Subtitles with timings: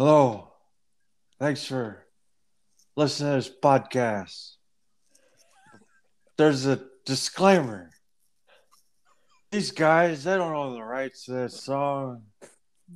[0.00, 0.48] Hello.
[1.38, 2.06] Thanks for
[2.96, 4.52] listening to this podcast.
[6.38, 7.90] There's a disclaimer.
[9.50, 12.22] These guys, they don't own the rights to this song.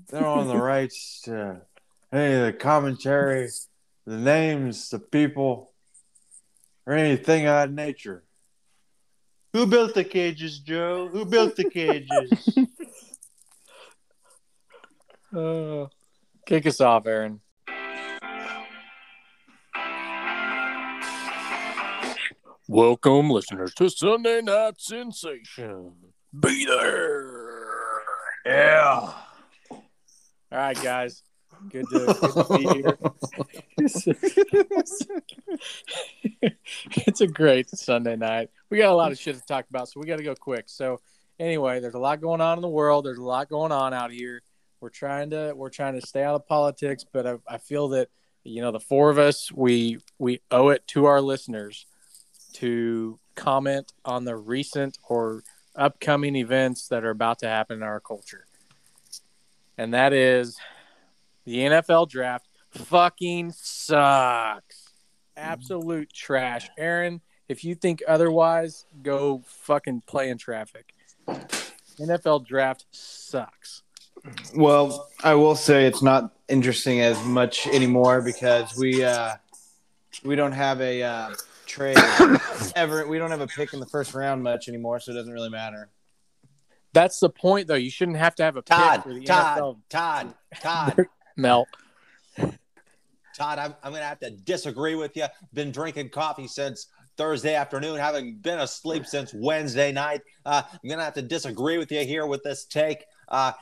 [0.09, 1.61] They don't own the rights to
[2.11, 3.50] any of the commentary,
[4.07, 5.73] the names, the people,
[6.86, 8.25] or anything of that nature.
[9.52, 11.09] Who built the cages, Joe?
[11.09, 12.59] Who built the cages?
[15.34, 15.89] Uh,
[16.47, 17.41] kick us off, Aaron.
[22.66, 25.93] Welcome, listeners, to Sunday Night Sensation.
[26.38, 28.02] Be there.
[28.47, 29.12] yeah.
[29.71, 29.83] All
[30.51, 31.23] right, guys.
[31.69, 32.99] Good to, good to be here.
[37.07, 38.51] it's a great Sunday night.
[38.71, 40.65] We got a lot of shit to talk about, so we got to go quick.
[40.66, 41.01] So,
[41.38, 43.05] anyway, there's a lot going on in the world.
[43.05, 44.43] There's a lot going on out here.
[44.84, 48.11] We're trying to we're trying to stay out of politics, but I, I feel that
[48.43, 51.87] you know the four of us we we owe it to our listeners
[52.57, 55.43] to comment on the recent or
[55.74, 58.45] upcoming events that are about to happen in our culture.
[59.79, 60.59] And that is
[61.46, 64.91] the NFL draft fucking sucks.
[65.34, 66.69] Absolute trash.
[66.77, 70.93] Aaron, if you think otherwise, go fucking play in traffic.
[71.99, 73.84] NFL draft sucks.
[74.55, 79.34] Well, I will say it's not interesting as much anymore because we uh,
[80.25, 81.34] we don't have a uh,
[81.67, 81.97] trade
[82.77, 83.06] ever.
[83.06, 85.50] We don't have a pick in the first round much anymore, so it doesn't really
[85.50, 85.91] matter.
[86.93, 87.75] That's the point, though.
[87.75, 89.77] You shouldn't have to have a pick Todd, for the Todd, NFL.
[89.91, 91.06] Todd, Todd,
[91.37, 91.67] Mel.
[93.37, 95.27] Todd, I'm, I'm going to have to disagree with you.
[95.53, 96.87] Been drinking coffee since
[97.17, 100.22] Thursday afternoon, having been asleep since Wednesday night.
[100.47, 103.05] Uh, I'm going to have to disagree with you here with this take.
[103.28, 103.53] Uh,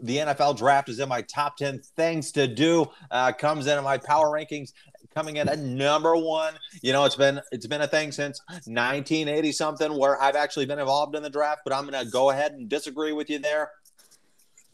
[0.00, 3.98] the NFL draft is in my top 10 things to do, uh, comes in my
[3.98, 4.72] power rankings
[5.14, 6.54] coming in at number one.
[6.82, 10.78] You know, it's been it's been a thing since 1980 something where I've actually been
[10.78, 13.70] involved in the draft, but I'm going to go ahead and disagree with you there.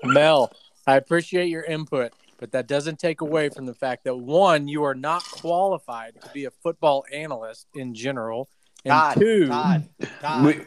[0.03, 0.51] Mel,
[0.87, 4.83] I appreciate your input, but that doesn't take away from the fact that one, you
[4.85, 8.49] are not qualified to be a football analyst in general,
[8.85, 9.89] and Todd, two, Todd,
[10.21, 10.61] Todd, We,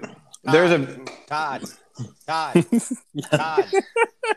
[0.43, 0.85] there's a
[1.27, 1.63] Todd,
[2.27, 2.65] Todd,
[3.31, 3.65] Todd.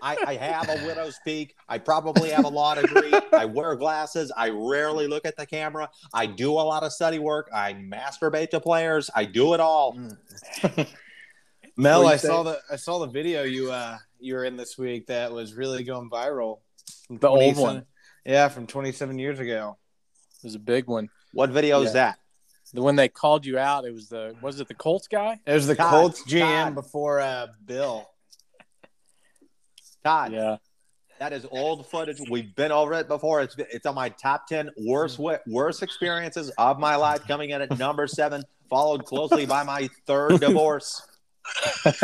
[0.02, 1.54] I, I have a widow's peak.
[1.68, 3.12] I probably have a law degree.
[3.32, 4.32] I wear glasses.
[4.36, 5.90] I rarely look at the camera.
[6.12, 7.48] I do a lot of study work.
[7.52, 9.10] I masturbate to players.
[9.14, 9.98] I do it all.
[11.76, 12.02] Mel.
[12.02, 14.56] What do you I saw the I saw the video you uh you were in
[14.56, 16.60] this week that was really going viral.
[17.10, 17.86] The old one.
[18.24, 19.76] yeah, from 27 years ago.
[20.42, 21.08] It was a big one.
[21.32, 22.18] What video is that?
[22.76, 25.40] The when they called you out, it was the was it the Colts guy?
[25.46, 26.74] It was the Todd, Colts GM Todd.
[26.74, 28.06] before uh, Bill.
[30.04, 30.58] Todd, Yeah,
[31.18, 32.18] that is old footage.
[32.30, 33.40] We've been over it before.
[33.40, 37.78] It's it's on my top ten worst worst experiences of my life, coming in at
[37.78, 41.00] number seven, followed closely by my third divorce.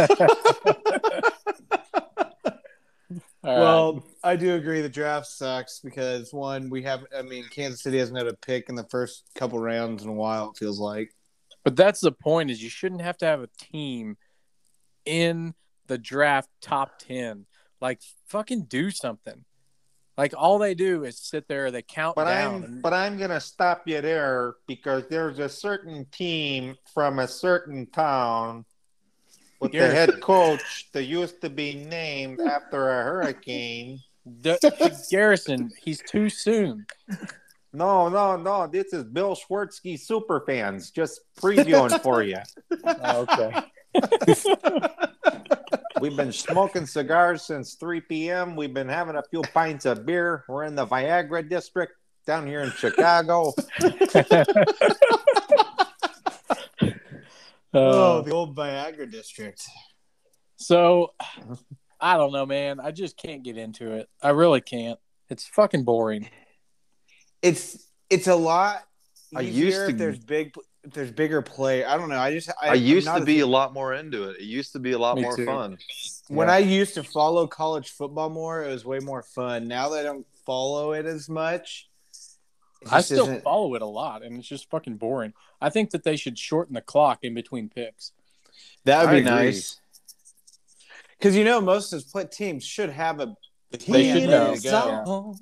[3.44, 3.60] All right.
[3.60, 7.98] Well, I do agree the draft sucks because one, we have I mean Kansas City
[7.98, 11.10] hasn't had a pick in the first couple rounds in a while, it feels like.
[11.64, 14.16] But that's the point is you shouldn't have to have a team
[15.04, 15.54] in
[15.86, 17.47] the draft top 10.
[17.80, 19.44] Like fucking do something.
[20.16, 22.64] Like all they do is sit there, they count But down.
[22.64, 27.86] I'm but I'm gonna stop you there because there's a certain team from a certain
[27.86, 28.66] town
[29.62, 34.00] with the head coach that used to be named after a hurricane.
[34.40, 34.56] D-
[35.10, 36.86] Garrison, he's too soon.
[37.72, 38.66] No, no, no.
[38.66, 42.38] This is Bill Swerski super fans just previewing for you.
[42.84, 43.62] Oh, okay.
[46.00, 48.56] We've been smoking cigars since 3 p.m.
[48.56, 50.44] We've been having a few pints of beer.
[50.48, 51.92] We're in the Viagra district
[52.26, 53.52] down here in Chicago.
[57.75, 59.66] Oh, Uh, the old Viagra district.
[60.56, 61.12] so
[62.00, 62.81] I don't know, man.
[62.81, 64.09] I just can't get into it.
[64.22, 64.99] I really can't.
[65.31, 66.28] It's fucking boring.
[67.42, 67.78] It's
[68.10, 68.83] it's a lot
[69.34, 70.54] I easier used to- if there's big
[70.84, 71.84] if there's bigger play.
[71.84, 72.19] I don't know.
[72.19, 74.39] I just I, I used to be a- a lot more into it.
[74.41, 75.47] It used to be a lot Me more too.
[75.47, 75.78] fun.
[76.28, 76.54] when Yeah.
[76.54, 79.68] I used to follow college football more, it was way more fun.
[79.68, 81.91] Now that I don't follow it as much, it
[82.90, 85.32] I still isn't- follow it a lot, and it's just fucking boring.
[85.60, 88.12] I think that they should shorten the clock in between picks.
[88.84, 89.30] that would be agree.
[89.30, 89.78] nice.
[91.18, 93.36] Because you know most of those play- teams should have a
[93.70, 94.54] They plan should know.
[94.56, 95.36] to go.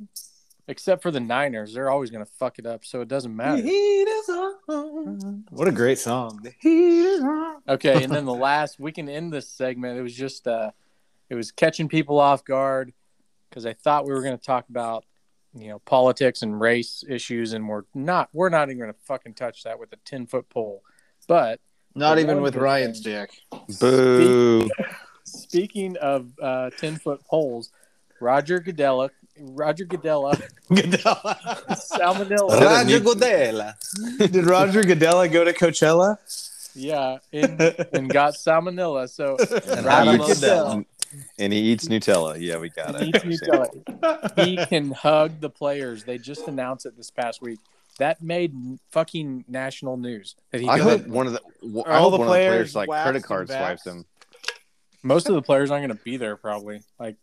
[0.69, 3.61] Except for the Niners, they're always going to fuck it up, so it doesn't matter.
[5.51, 6.41] What a great song!
[6.65, 9.99] Okay, and then the last we can end this segment.
[9.99, 10.71] It was just uh,
[11.29, 12.93] it was catching people off guard
[13.49, 15.05] because I thought we were going to talk about
[15.55, 19.35] you know politics and race issues, and we're not we're not even going to fucking
[19.35, 20.83] touch that with a ten foot pole.
[21.29, 21.61] But
[21.95, 23.79] Not even with Ryan's thing- dick.
[23.81, 24.69] Boo.
[25.25, 27.71] speaking of uh, ten foot poles,
[28.21, 30.37] Roger Goodella, Roger Goodella,
[30.71, 32.61] salmonella.
[32.61, 33.75] Roger Godella.
[34.31, 36.17] Did Roger Goodella go to Coachella?
[36.75, 37.61] Yeah, and,
[37.93, 39.09] and got salmonella.
[39.09, 39.37] So
[39.77, 40.85] And Roger he eats- Goodell
[41.39, 42.37] and he eats Nutella.
[42.41, 43.09] Yeah, we got it.
[43.09, 44.45] eats Nutella.
[44.45, 46.05] he can hug the players.
[46.05, 47.59] They just announced it this past week.
[47.99, 48.55] That made
[48.93, 50.35] fucking national news.
[50.53, 52.33] That he I could hope one of the w- I All hope the one of
[52.33, 54.05] the players players like credit and card swipes him.
[55.03, 56.37] most of the players aren't going to be there.
[56.37, 57.17] Probably like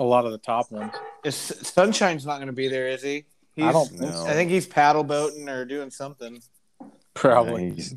[0.00, 0.92] a lot of the top ones.
[1.24, 3.24] Is Sunshine's not going to be there, is he?
[3.54, 4.26] He's, I don't think so.
[4.26, 6.42] I think he's paddle boating or doing something.
[7.14, 7.70] Probably.
[7.70, 7.94] He's-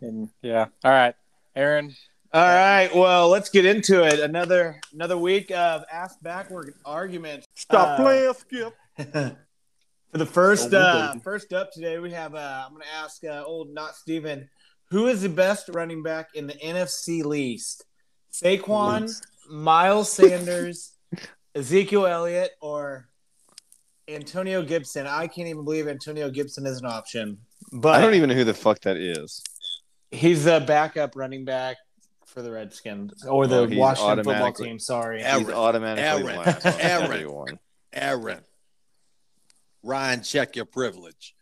[0.00, 0.66] And yeah.
[0.84, 1.14] All right,
[1.56, 1.94] Aaron.
[2.30, 4.20] All right, well, let's get into it.
[4.20, 7.46] Another another week of ask backward arguments.
[7.54, 8.74] Stop Uh, playing, Skip.
[10.10, 12.34] For the first Oh, uh, first up today, we have.
[12.34, 14.48] Uh, I'm going to ask uh, old not Steven,
[14.90, 17.86] who is the best running back in the NFC least?
[18.32, 19.10] Saquon,
[19.48, 20.92] Miles Sanders,
[21.54, 23.08] Ezekiel Elliott, or
[24.06, 25.06] Antonio Gibson?
[25.06, 27.38] I can't even believe Antonio Gibson is an option,
[27.72, 29.42] but I don't even know who the fuck that is.
[30.10, 31.76] he's a backup running back
[32.28, 34.78] for the Redskins or the Oh, Washington football team.
[34.78, 35.18] Sorry.
[35.18, 35.50] He's Aaron.
[35.52, 36.36] automatically Aaron.
[36.36, 36.80] last Aaron.
[37.04, 37.58] everyone.
[37.92, 38.40] Aaron.
[39.82, 41.34] Ryan, check your privilege.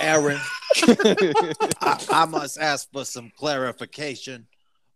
[0.00, 0.38] Aaron,
[1.80, 4.46] I, I must ask for some clarification.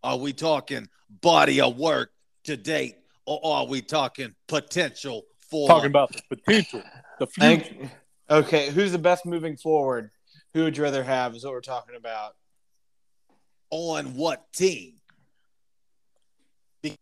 [0.02, 0.88] Are we talking
[1.20, 2.10] body of work
[2.44, 2.96] to date,
[3.26, 6.82] or are we talking potential for Talking about the potential,
[7.20, 7.62] the future.
[7.74, 7.90] think-
[8.28, 10.10] okay, who's the best moving forward?
[10.54, 11.36] Who would you rather have?
[11.36, 12.34] Is what we're talking about.
[13.70, 14.94] on what team?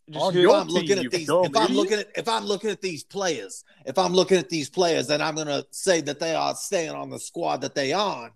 [0.09, 2.27] Just On who- your if I'm looking team, at these, if I'm looking at if
[2.27, 6.01] I'm looking at these players, if I'm looking at these players, and I'm gonna say
[6.01, 8.31] that they are staying on the squad that they on,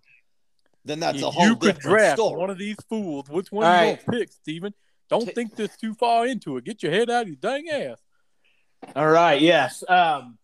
[0.85, 2.39] then that's a whole you could different draft story.
[2.39, 4.05] one of these fools, which one All you right.
[4.05, 4.73] gonna pick, Steven?
[5.09, 6.63] Don't Ta- think this too far into it.
[6.65, 7.97] Get your head out of your dang ass.
[8.95, 9.41] All right.
[9.41, 9.83] Yes.
[9.89, 10.37] Um.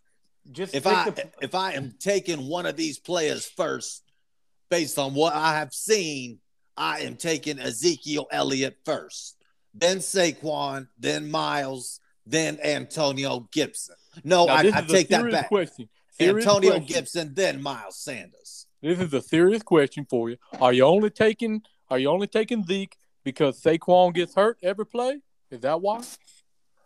[0.51, 4.03] Just if I the- if I am taking one of these players first,
[4.69, 6.39] based on what I have seen,
[6.77, 9.37] I am taking Ezekiel Elliott first,
[9.77, 13.95] then Saquon, then Miles, then Antonio Gibson.
[14.23, 15.47] No, Now, I, I take that back.
[15.49, 15.89] question.
[16.17, 16.87] Serious Antonio question.
[16.87, 18.67] Gibson, then Miles Sanders.
[18.81, 20.37] This is a serious question for you.
[20.61, 25.19] Are you only taking Are you only taking Zeke because Saquon gets hurt every play?
[25.51, 26.01] Is that why?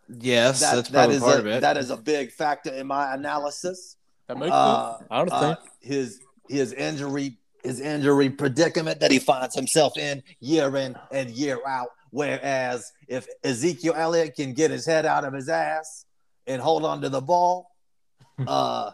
[0.08, 1.60] yes, That, that's that probably is part a, of it.
[1.60, 3.96] that is a big factor in my analysis.
[4.26, 5.08] That makes Uh, sense.
[5.10, 5.52] I understand.
[5.52, 11.30] uh, his his injury his injury predicament that he finds himself in year in and
[11.30, 11.90] year out.
[12.10, 16.06] Whereas if Ezekiel Elliott can get his head out of his ass
[16.46, 17.70] and hold on to the ball,
[18.46, 18.90] uh,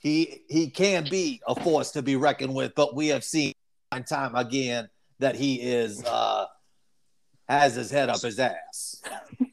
[0.00, 2.74] he he can be a force to be reckoned with.
[2.74, 3.52] But we have seen
[3.90, 4.88] time and time again
[5.18, 6.46] that he is uh,
[7.48, 9.02] has his head up his ass.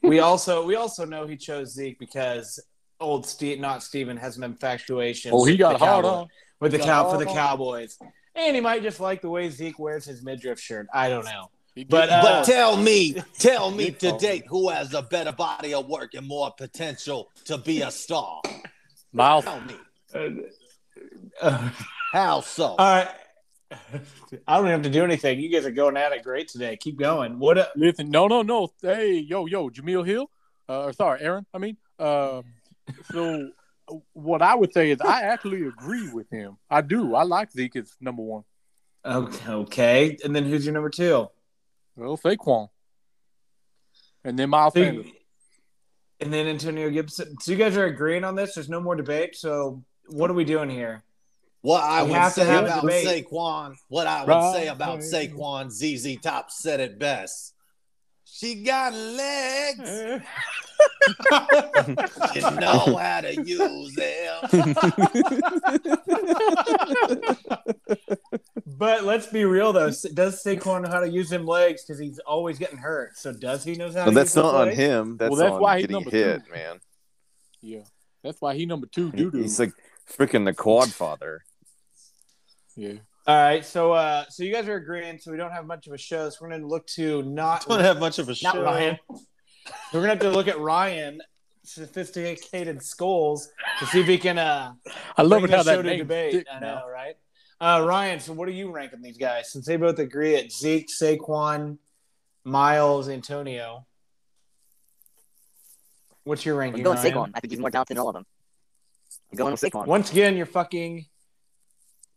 [0.02, 2.60] we also we also know he chose Zeke because
[3.00, 5.32] old Steve, not Steven, has an infatuation.
[5.34, 6.28] oh, he with got the hard on.
[6.60, 7.26] with the cow for the.
[7.26, 7.98] Cowboys,
[8.34, 10.86] and he might just like the way Zeke wears his midriff shirt.
[10.92, 11.50] I don't know.
[11.76, 15.74] He But, uh, But tell me, tell me to date who has a better body
[15.74, 18.40] of work and more potential to be a star.
[19.12, 20.44] Miles, Tell me.
[21.40, 21.70] Uh,
[22.12, 22.64] How so?
[22.64, 23.08] all right.
[24.48, 25.38] I don't have to do anything.
[25.38, 26.76] You guys are going at it great today.
[26.78, 27.38] Keep going.
[27.38, 27.58] What?
[27.58, 28.68] A, listen, no, no, no.
[28.80, 30.30] Hey, yo, yo, Jemele Hill.
[30.68, 31.44] Uh, or sorry, Aaron.
[31.52, 32.42] I mean, uh,
[33.12, 33.50] so
[34.14, 36.56] what I would say is I actually agree with him.
[36.70, 37.14] I do.
[37.14, 38.44] I like Zeke as number one.
[39.04, 40.16] okay, okay.
[40.24, 41.28] And then who's your number two?
[41.96, 42.68] Well, Saquon,
[44.24, 45.06] and then Miles So you- Sanders.
[46.20, 47.36] and then Antonio Gibson.
[47.40, 48.54] So you guys are agreeing on this.
[48.54, 49.36] There's no more debate.
[49.36, 51.02] So what are we doing here?
[51.62, 53.26] What I We would say have about debate.
[53.28, 54.54] Saquon, what I would Right.
[54.54, 57.54] say about Saquon, ZZ Top said it best.
[58.24, 59.88] She got legs.
[62.34, 64.48] you know how to use them.
[68.78, 69.90] but let's be real though.
[69.90, 71.84] Does Saquon know how to use them legs?
[71.84, 73.16] Because he's always getting hurt.
[73.18, 74.04] So does he know how?
[74.04, 74.76] But to that's use not those on legs?
[74.78, 75.16] him.
[75.16, 76.52] That's, Well, that's on why he's getting number hit, two.
[76.52, 76.80] man.
[77.60, 77.82] Yeah,
[78.22, 79.10] that's why he number two.
[79.10, 79.38] He- Doo doo.
[79.42, 79.72] he's like
[80.10, 81.42] freaking the quad father.
[82.76, 82.94] Yeah.
[83.26, 83.64] All right.
[83.64, 85.18] So uh, so you guys are agreeing.
[85.18, 86.28] So we don't have much of a show.
[86.30, 88.62] So we're going to look to not Don't have much of a not show.
[88.62, 88.98] Ryan.
[89.92, 91.20] We're gonna have to look at Ryan
[91.64, 93.48] sophisticated skulls
[93.80, 94.72] to see if he can uh
[95.16, 96.32] I love bring it how the show that to name debate.
[96.34, 96.80] stick I now.
[96.80, 97.16] know, right?
[97.60, 99.50] Uh, Ryan, so what are you ranking these guys?
[99.50, 101.78] Since they both agree at Zeke, Saquon,
[102.44, 103.86] Miles, Antonio.
[106.24, 106.82] What's your I'm ranking?
[106.82, 107.12] going Ryan?
[107.12, 107.30] Saquon.
[107.34, 108.26] I think he's more talented than all of them.
[109.32, 109.86] I'm going with Saquon.
[109.86, 111.06] Once again, you're fucking.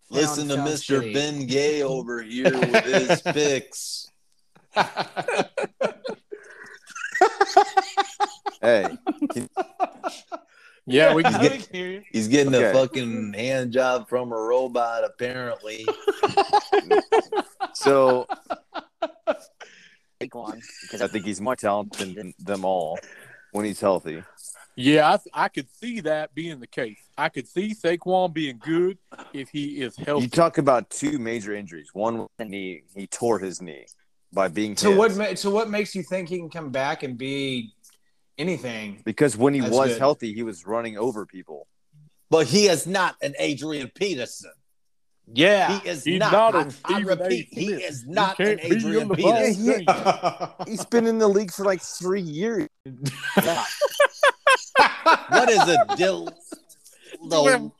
[0.09, 1.01] Listen to sounds Mr.
[1.01, 1.13] shitty.
[1.13, 4.07] Ben Gay over here with his picks.
[8.61, 8.89] Hey,
[10.89, 12.03] Yeah, we He's can getting, hear you.
[12.11, 15.85] he's getting a fucking hand job from a robot, apparently.
[17.73, 18.27] so
[20.21, 22.99] Saquon because I think he's more talented than them all
[23.51, 24.23] when he's healthy.
[24.75, 26.99] Yeah, I, I could see that being the case.
[27.17, 28.97] I could see Saquon being good
[29.33, 30.23] if he is healthy.
[30.25, 31.89] You talk about two major injuries.
[31.93, 32.83] One the knee.
[32.95, 33.85] He tore his knee
[34.31, 34.97] by being So hit.
[34.97, 35.15] what?
[35.17, 37.73] Ma- so what makes you think he can come back and be
[38.39, 39.01] anything?
[39.05, 39.99] Because when he was good.
[39.99, 41.67] healthy, he was running over people.
[42.31, 44.51] But he is not an Adrian Peterson.
[45.31, 45.79] Yeah.
[45.79, 46.31] He is He's not.
[46.31, 47.23] not a I, I Stephen A.
[47.23, 49.85] repeat, he is not an Adrian Peterson.
[49.85, 50.53] box.
[50.67, 52.67] He's been in the league for like three years.
[55.29, 56.29] What is a dill?
[57.21, 57.43] No,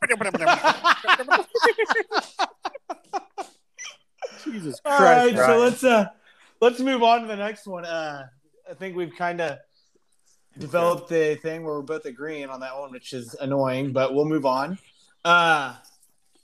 [4.44, 5.36] Jesus All Christ.
[5.36, 6.06] right, so let's uh
[6.62, 7.86] let's move on to the next one.
[7.86, 8.28] Uh
[8.70, 9.58] I think we've kind of
[10.60, 14.25] developed the thing where we're both agreeing on that one, which is annoying, but we'll
[14.25, 14.78] move on.
[15.25, 15.75] Uh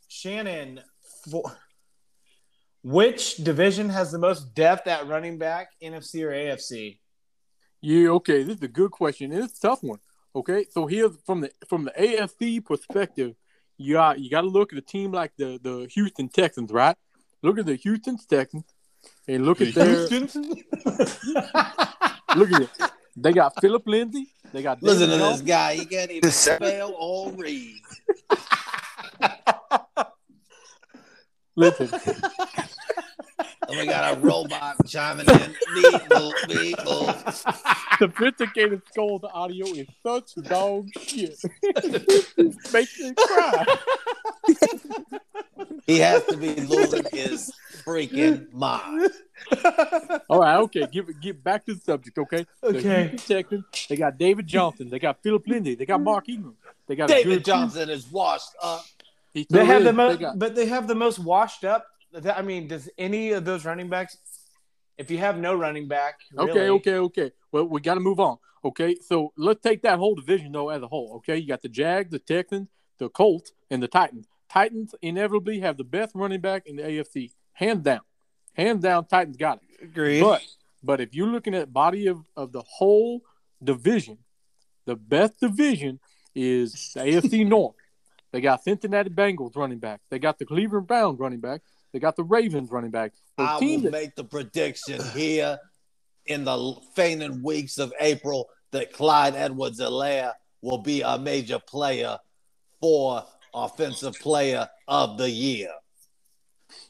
[0.07, 0.81] Shannon,
[1.29, 1.43] for,
[2.83, 6.99] which division has the most depth at running back, NFC or AFC?
[7.81, 8.43] Yeah, okay.
[8.43, 9.31] This is a good question.
[9.31, 9.99] It's a tough one.
[10.35, 13.35] Okay, so here's from the from the AFC perspective,
[13.77, 16.95] you got you got to look at a team like the the Houston Texans, right?
[17.41, 18.65] Look at the Houston Texans,
[19.27, 19.87] and look at their
[22.35, 22.69] look at it.
[23.15, 24.27] They got Philip Lindsay.
[24.51, 25.75] They got listen David to this guy.
[25.75, 27.81] He can't even spell or read.
[31.57, 31.87] Listen,
[33.69, 35.55] And we got a robot chiming in.
[35.73, 37.97] Beep, boop, beep, boop.
[37.97, 41.39] sophisticated skulls audio is such dog shit.
[42.73, 43.65] Makes me cry.
[45.87, 47.53] He has to be losing his
[47.85, 49.09] freaking mind.
[50.29, 50.87] All right, okay.
[50.91, 52.45] Give get back to the subject, okay?
[52.63, 53.07] Okay.
[53.09, 56.55] Houston Texans, they got David Johnson, they got Philip Lindsay, they got Mark Ingram,
[56.87, 58.83] they got a David good Johnson is washed up.
[59.33, 59.85] They have is.
[59.87, 61.85] the most, They got- but they have the most washed up.
[62.33, 64.17] I mean, does any of those running backs?
[64.97, 67.31] If you have no running back, Okay, okay, okay.
[67.51, 68.37] Well, we got to move on.
[68.63, 71.15] Okay, so let's take that whole division though as a whole.
[71.17, 74.27] Okay, you got the Jags, the Texans, the Colts, and the Titans.
[74.49, 78.01] Titans inevitably have the best running back in the AFC, hands down.
[78.53, 79.85] Hands down, Titans got it.
[79.85, 80.21] agreed.
[80.21, 80.41] But
[80.83, 83.21] but if you're looking at body of, of the whole
[83.63, 84.19] division,
[84.85, 85.99] the best division
[86.35, 87.75] is the AFC North.
[88.31, 90.01] They got Cincinnati Bengals running back.
[90.11, 91.61] They got the Cleveland Browns running back.
[91.91, 93.13] They got the Ravens running back.
[93.37, 95.57] The I will that- make the prediction here
[96.25, 102.17] in the fainting weeks of April that Clyde Edwards-Helaire will be a major player
[102.81, 105.69] for offensive player of the year.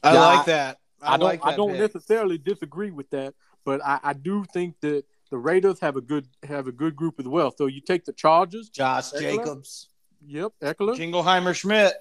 [0.02, 0.78] I Yeah, like that.
[1.02, 1.80] I, I don't like I don't pick.
[1.80, 6.26] necessarily disagree with that, but I, I do think that the Raiders have a good
[6.42, 7.54] have a good group as well.
[7.56, 8.68] So you take the Chargers.
[8.68, 9.20] Josh Ekeler?
[9.20, 9.88] Jacobs.
[10.26, 10.96] Yep, Ekeler.
[10.96, 11.94] Jingleheimer Schmidt.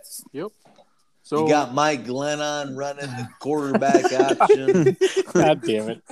[1.26, 4.96] So you got Mike Glennon running the quarterback option.
[5.34, 6.04] God damn it.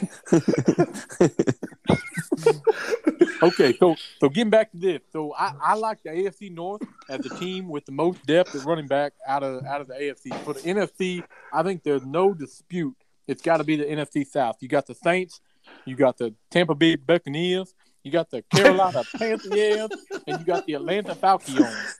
[3.43, 7.19] okay, so so getting back to this, so I, I like the AFC North as
[7.19, 10.35] the team with the most depth at running back out of out of the AFC.
[10.43, 12.95] For the NFC, I think there's no dispute.
[13.27, 14.57] It's got to be the NFC South.
[14.61, 15.41] You got the Saints,
[15.85, 19.89] you got the Tampa Bay Buccaneers, you got the Carolina Panthers,
[20.27, 21.97] and you got the Atlanta Falcons.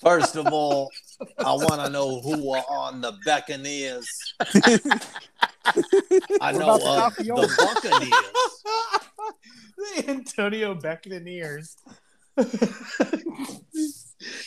[0.00, 0.90] First of all,
[1.38, 4.06] I want to know who are on the Buccaneers.
[6.40, 7.26] I know about the of Falcons?
[7.28, 7.48] the
[7.82, 8.62] Buccaneers.
[9.76, 11.76] the Antonio Buccaneers.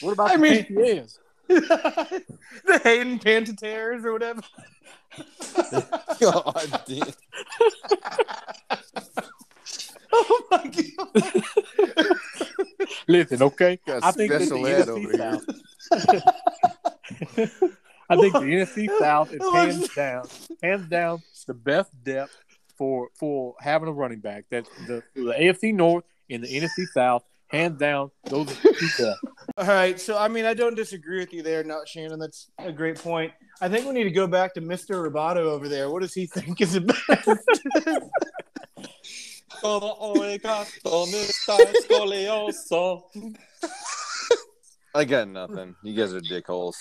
[0.02, 1.20] What about I the mean- Panthers?
[2.66, 4.42] the Hayden Pantateers or whatever.
[6.20, 7.08] God damn.
[10.14, 11.08] Oh my god.
[13.08, 13.80] Listen, okay.
[13.88, 15.18] Got I think the special ed NFC over here.
[15.18, 15.46] South.
[18.10, 20.28] I think the NFC South is hands down,
[20.62, 22.36] hands down the best depth
[22.78, 24.46] for for having a running back.
[24.50, 28.12] That's the the AFC North and the NFC South, hands down.
[28.26, 29.20] Those are the two best.
[29.58, 32.20] All right, so I mean, I don't disagree with you there, not Shannon.
[32.20, 33.34] That's a great point.
[33.60, 35.08] I think we need to go back to Mr.
[35.08, 35.90] Roboto over there.
[35.90, 37.28] What does he think is the best?
[44.96, 45.76] I got nothing.
[45.84, 46.76] You guys are dickholes.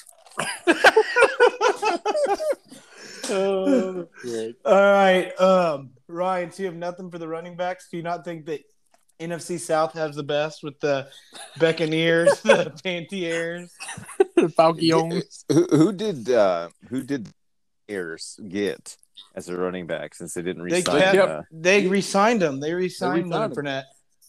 [4.22, 4.56] Great.
[4.64, 6.50] All right, um, Ryan.
[6.50, 7.88] So you have nothing for the running backs.
[7.90, 8.62] Do you not think that
[9.20, 11.08] NFC South has the best with the
[11.58, 13.72] Buccaneers, the Panthers.
[14.34, 15.44] The Falcons.
[15.52, 17.28] Who, who did uh, who did
[17.88, 18.96] Ayers get
[19.34, 21.00] as a running back since they didn't They resign?
[21.00, 22.60] kept, uh, they re-signed him.
[22.60, 23.64] They re-signed re-signed him.
[23.64, 23.84] Fournette.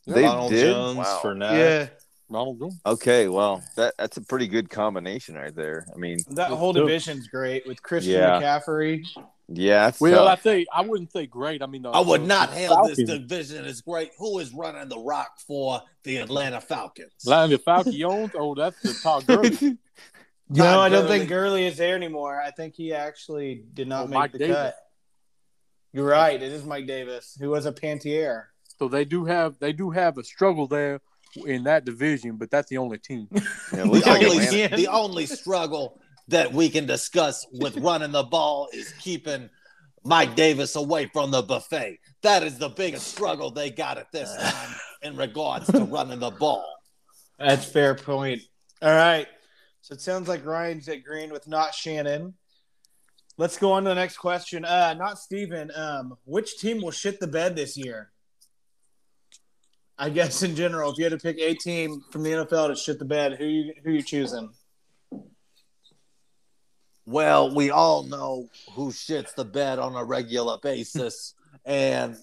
[0.07, 0.74] They Ronald did?
[0.74, 1.19] Jones, Wow.
[1.24, 1.51] Fournette.
[1.57, 1.88] Yeah,
[2.29, 2.79] Ronald Jones.
[2.86, 5.86] okay, well that that's a pretty good combination right there.
[5.93, 8.41] I mean, that whole division's great with Christian Yeah.
[8.41, 9.05] McCaffrey.
[9.53, 11.62] Yeah, it's Well, I think I wouldn't say great.
[11.62, 14.12] I mean, the, I would the- not the hail this division as great.
[14.17, 17.12] Who is running the rock for the Atlanta Falcons?
[17.25, 17.96] Line the Falcons.
[18.36, 19.77] Oh, that's the Todd Gurley.
[20.50, 21.17] No, Todd I don't Gurley.
[21.20, 22.41] think Gurley is there anymore.
[22.41, 24.55] I think he actually did not Oh, make Mike the Davis.
[24.55, 24.75] cut.
[25.93, 26.41] You're right.
[26.41, 28.46] It is Mike Davis, who was a Pantier.
[28.79, 31.01] so they do have they do have a struggle there
[31.46, 33.27] in that division, but that's the only team.
[33.31, 33.39] Yeah,
[33.72, 38.93] The like only, the only struggle that we can discuss with running the ball is
[38.99, 39.49] keeping
[40.03, 41.99] Mike Davis away from the buffet.
[42.23, 46.31] That is the biggest struggle they got at this time in regards to running the
[46.31, 46.65] ball.
[47.37, 48.41] That's fair point.
[48.81, 49.27] All right.
[49.81, 52.35] So it sounds like Ryan's agreeing with not Shannon.
[53.37, 54.65] Let's go on to the next question.
[54.65, 55.71] Uh, not Steven.
[55.75, 58.11] Um, which team will shit the bed this year?
[59.97, 62.75] I guess in general, if you had to pick a team from the NFL to
[62.75, 64.49] shit the bed, who you who you choosing?
[67.12, 72.15] Well, we all know who shits the bed on a regular basis, and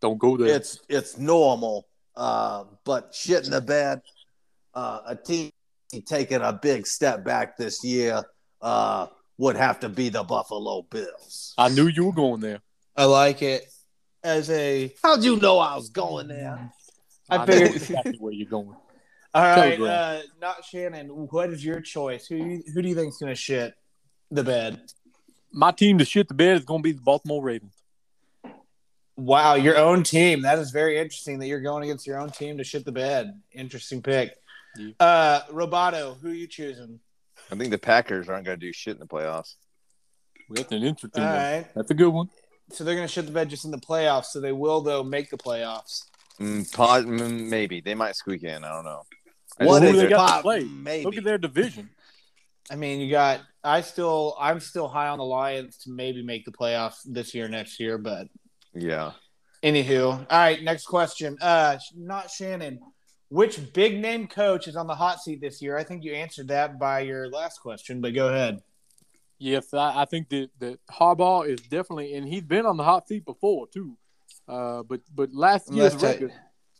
[0.00, 0.54] Don't go there.
[0.54, 1.88] it's it's normal.
[2.16, 4.00] Uh, but shitting the bed,
[4.74, 5.50] uh, a team
[6.06, 8.22] taking a big step back this year
[8.62, 11.54] uh, would have to be the Buffalo Bills.
[11.58, 12.60] I knew you were going there.
[12.96, 13.64] I like it.
[14.22, 16.72] As a How'd you know I was going there?
[17.28, 18.68] I know figured- exactly where you're going.
[19.34, 21.08] all right, uh, not Shannon.
[21.08, 22.28] What is your choice?
[22.28, 23.74] Who who do you think's gonna shit
[24.30, 24.80] the bed?
[25.52, 27.74] My team to shit the bed is going to be the Baltimore Ravens.
[29.16, 30.42] Wow, your own team.
[30.42, 33.40] That is very interesting that you're going against your own team to shit the bed.
[33.52, 34.36] Interesting pick.
[34.76, 34.92] Yeah.
[35.00, 37.00] Uh Roboto, who you choosing?
[37.50, 39.54] I think the Packers aren't going to do shit in the playoffs.
[40.50, 41.36] That's an interesting All one.
[41.36, 41.66] right.
[41.74, 42.28] That's a good one.
[42.70, 44.26] So they're gonna shit the bed just in the playoffs.
[44.26, 46.04] So they will though make the playoffs.
[46.38, 48.62] Mm, pod, mm, maybe they might squeak in.
[48.62, 49.02] I don't know.
[49.58, 50.64] I What just they they're- got to play?
[50.64, 51.04] maybe.
[51.04, 51.90] Look at their division.
[52.70, 56.44] I mean, you got I still I'm still high on the Lions to maybe make
[56.44, 58.28] the playoffs this year, next year, but
[58.74, 59.12] yeah.
[59.62, 60.12] anywho.
[60.12, 61.36] All right, next question.
[61.40, 62.80] Uh not Shannon.
[63.30, 65.76] Which big name coach is on the hot seat this year?
[65.76, 68.62] I think you answered that by your last question, but go ahead.
[69.38, 73.06] Yes, I, I think that, that Harbaugh is definitely, and he's been on the hot
[73.06, 73.96] seat before too.
[74.48, 76.32] Uh, but but last year's Last ti- record,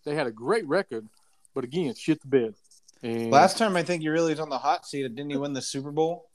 [0.07, 1.07] they had a great record,
[1.55, 2.55] but again, shit the bed.
[3.03, 5.03] And Last time I think he really was on the hot seat.
[5.03, 6.29] Didn't he win the Super Bowl?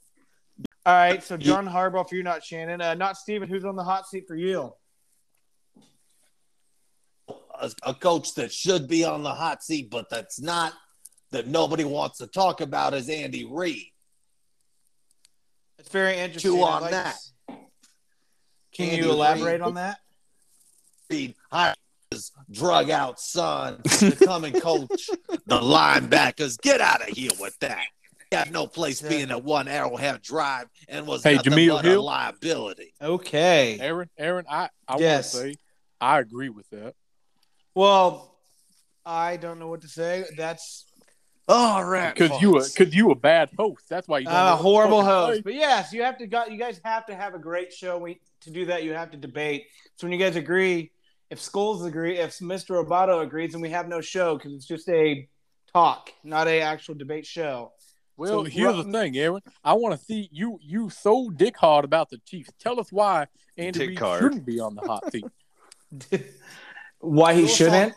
[0.86, 2.80] All right, so John Harbaugh for you, not Shannon.
[2.80, 3.48] Uh, not Steven.
[3.48, 4.72] Who's on the hot seat for you?
[7.60, 10.72] a, a coach that should be on the hot seat, but that's not,
[11.30, 13.86] that nobody wants to talk about is Andy Reid.
[15.78, 16.52] It's very interesting.
[16.52, 17.16] Chew on like that.
[17.48, 17.54] to-
[18.74, 19.60] Can Andy you elaborate Reid.
[19.62, 19.98] on that?
[21.10, 21.76] Reid hired
[22.10, 25.08] his drug out son to come and coach
[25.46, 26.60] the linebackers.
[26.60, 27.84] Get out of here with that.
[28.30, 31.82] He had no place being a one Arrowhead Drive and was Hey, nothing Jameel a
[31.82, 32.04] Hill?
[32.04, 32.94] liability.
[33.00, 33.78] Okay.
[33.80, 35.34] Aaron, Aaron, I I Yes.
[35.34, 35.60] want to say
[36.00, 36.94] I agree with that.
[37.74, 38.36] Well,
[39.06, 40.24] I don't know what to say.
[40.36, 40.86] That's
[41.46, 43.86] All right, Because you a because you a bad host.
[43.90, 45.36] That's why you don't know a horrible host.
[45.36, 45.42] say.
[45.42, 46.46] But yes, you have to go.
[46.46, 47.98] You guys have to have a great show.
[47.98, 49.66] We, to do that, you have to debate.
[49.96, 50.90] So when you guys agree,
[51.28, 52.82] if schools agree, if Mr.
[52.82, 55.28] Roboto agrees, then we have no show because it's just a
[55.70, 57.72] talk, not a actual debate show.
[58.16, 59.42] Well, So, here's Ru- the thing, Aaron.
[59.64, 62.50] I want to see you you so dick hard about the Chiefs.
[62.60, 63.26] Tell us why
[63.58, 64.22] Andy Dick Reid hard.
[64.22, 65.24] shouldn't be on the hot seat.
[67.00, 67.94] Why he Your shouldn't?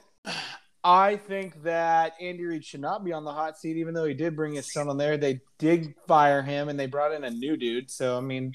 [0.83, 4.13] I think that Andy Reid should not be on the hot seat, even though he
[4.13, 5.17] did bring his son on there.
[5.17, 7.89] They did fire him, and they brought in a new dude.
[7.89, 8.51] So I mean,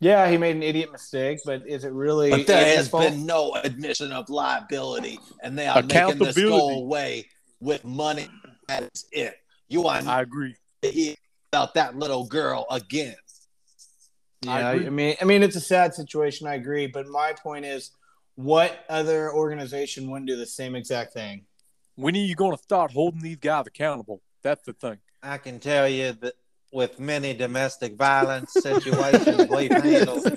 [0.00, 2.30] yeah, he made an idiot mistake, but is it really?
[2.30, 3.04] But there has fault?
[3.04, 7.26] been no admission of liability, and they are making this go away
[7.60, 8.28] with money.
[8.68, 9.34] That's it.
[9.72, 10.54] You are I not agree.
[10.82, 11.14] hear
[11.50, 13.16] about that little girl again.
[14.42, 16.46] Yeah, I I, mean, I mean, it's a sad situation.
[16.46, 17.92] I agree, but my point is,
[18.34, 21.46] what other organization wouldn't do the same exact thing?
[21.94, 24.20] When are you going to start holding these guys accountable?
[24.42, 24.98] That's the thing.
[25.22, 26.34] I can tell you that
[26.70, 30.36] with many domestic violence situations we've handled,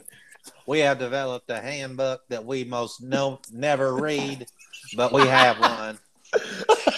[0.66, 4.48] we have developed a handbook that we most no never read,
[4.96, 6.00] but we have one.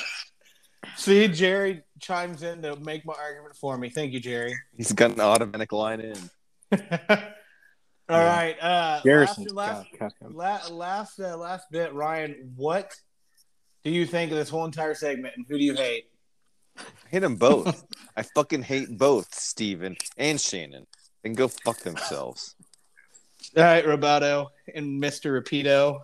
[0.97, 3.89] See, Jerry chimes in to make my argument for me.
[3.89, 4.55] Thank you, Jerry.
[4.75, 6.17] He's got an automatic line in.
[8.09, 9.45] All right, uh, Garrison.
[9.53, 12.51] last, last, la- last, uh, last bit, Ryan.
[12.55, 12.95] What
[13.83, 16.05] do you think of this whole entire segment, and who do you hate?
[16.77, 17.85] I hate them both.
[18.15, 20.87] I fucking hate both Steven and Shannon.
[21.23, 22.55] And go fuck themselves.
[23.55, 25.99] All right, Roboto and Mister Rapido.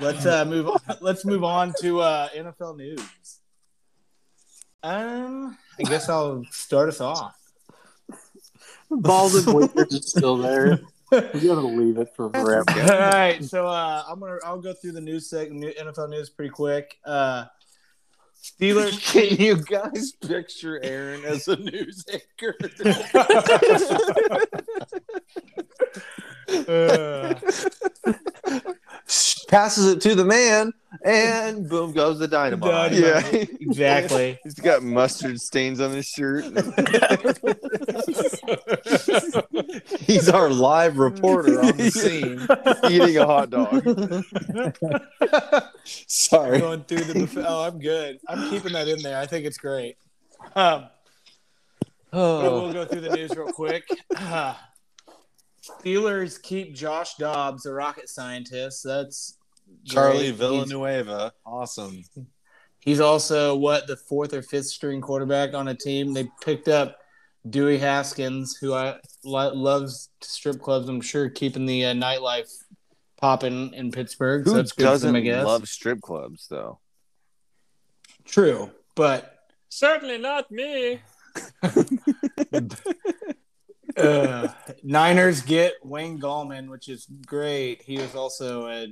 [0.00, 0.68] Let's uh, move.
[0.68, 0.78] On.
[1.00, 3.40] Let's move on to uh, NFL news.
[4.84, 7.34] Um, I guess I'll start us off.
[8.90, 10.78] Baldwin Winters is still there.
[11.10, 12.64] We're gonna leave it for forever.
[12.68, 16.50] All right, so uh, I'm gonna I'll go through the news segment, NFL news pretty
[16.50, 16.98] quick.
[17.02, 17.46] Uh,
[18.42, 19.00] Steelers.
[19.12, 22.54] Can you guys picture Aaron as a news anchor?
[26.68, 27.34] Uh,
[29.48, 30.72] Passes it to the man,
[31.04, 32.92] and boom goes the dynamite.
[32.92, 33.32] Dynamite.
[33.32, 33.44] yeah.
[33.60, 34.38] exactly.
[34.44, 36.44] He's got mustard stains on his shirt.
[40.00, 42.46] He's our live reporter on the scene.
[42.90, 43.84] eating a hot dog.
[45.84, 46.60] Sorry.
[46.60, 47.44] Going through the buffet.
[47.46, 48.18] Oh, I'm good.
[48.28, 49.18] I'm keeping that in there.
[49.18, 49.96] I think it's great.
[50.54, 50.86] Um,
[52.10, 53.84] but we'll go through the news real quick.
[54.16, 54.54] Uh,
[55.64, 58.82] Steelers keep Josh Dobbs, a rocket scientist.
[58.84, 59.38] That's
[59.84, 60.34] Charlie great.
[60.36, 61.32] Villanueva.
[61.46, 61.92] Awesome.
[61.92, 62.10] He's,
[62.80, 66.12] he's also what the fourth or fifth string quarterback on a team.
[66.12, 66.98] They picked up
[67.48, 70.88] Dewey Haskins, who I lo- loves strip clubs.
[70.88, 72.50] I'm sure keeping the uh, nightlife
[73.20, 74.44] popping in Pittsburgh.
[74.44, 75.44] so Who that's good doesn't them, I guess.
[75.46, 76.78] love strip clubs though?
[78.24, 79.30] True, but
[79.70, 81.00] Certainly not me.
[83.96, 84.48] uh,
[84.82, 87.82] Niners get Wayne Gallman, which is great.
[87.82, 88.88] He was also a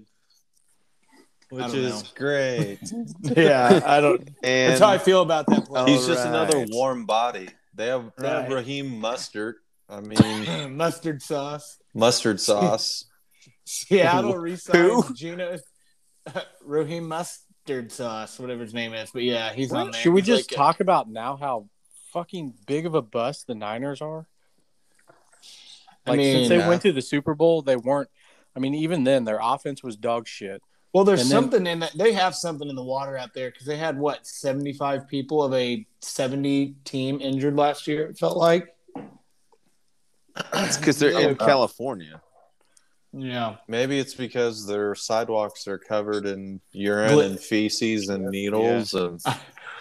[1.51, 2.09] Which is know.
[2.15, 2.79] great.
[3.23, 3.81] yeah.
[3.85, 4.21] I don't.
[4.43, 5.87] And That's how I feel about that player.
[5.87, 7.49] He's just All another warm body.
[7.75, 9.57] They have, they have Raheem Mustard.
[9.89, 11.79] I mean, Mustard sauce.
[11.95, 13.05] mustard sauce.
[13.65, 14.41] Seattle Who?
[14.41, 15.59] resigns Geno
[16.65, 19.11] Raheem Mustard sauce, whatever his name is.
[19.13, 20.01] But yeah, he's on there.
[20.01, 21.69] Should we He's just like a- talk about now how
[22.13, 24.27] fucking big of a bust the Niners are?
[26.07, 28.09] I Like mean, since they uh, went to the Super Bowl, they weren't.
[28.57, 30.63] I mean, even then, their offense was dog shit.
[30.93, 31.93] Well, there's And then- something in that.
[31.97, 35.55] They have something in the water out there because they had what 75 people of
[35.55, 38.09] a 70 team injured last year.
[38.09, 38.75] It felt like.
[40.55, 41.47] it's because they're in Yeah.
[41.47, 42.21] California.
[43.15, 43.57] Yeah.
[43.69, 48.95] Maybe it's because their sidewalks are covered in urine Glit- and feces and needles.
[48.95, 49.21] And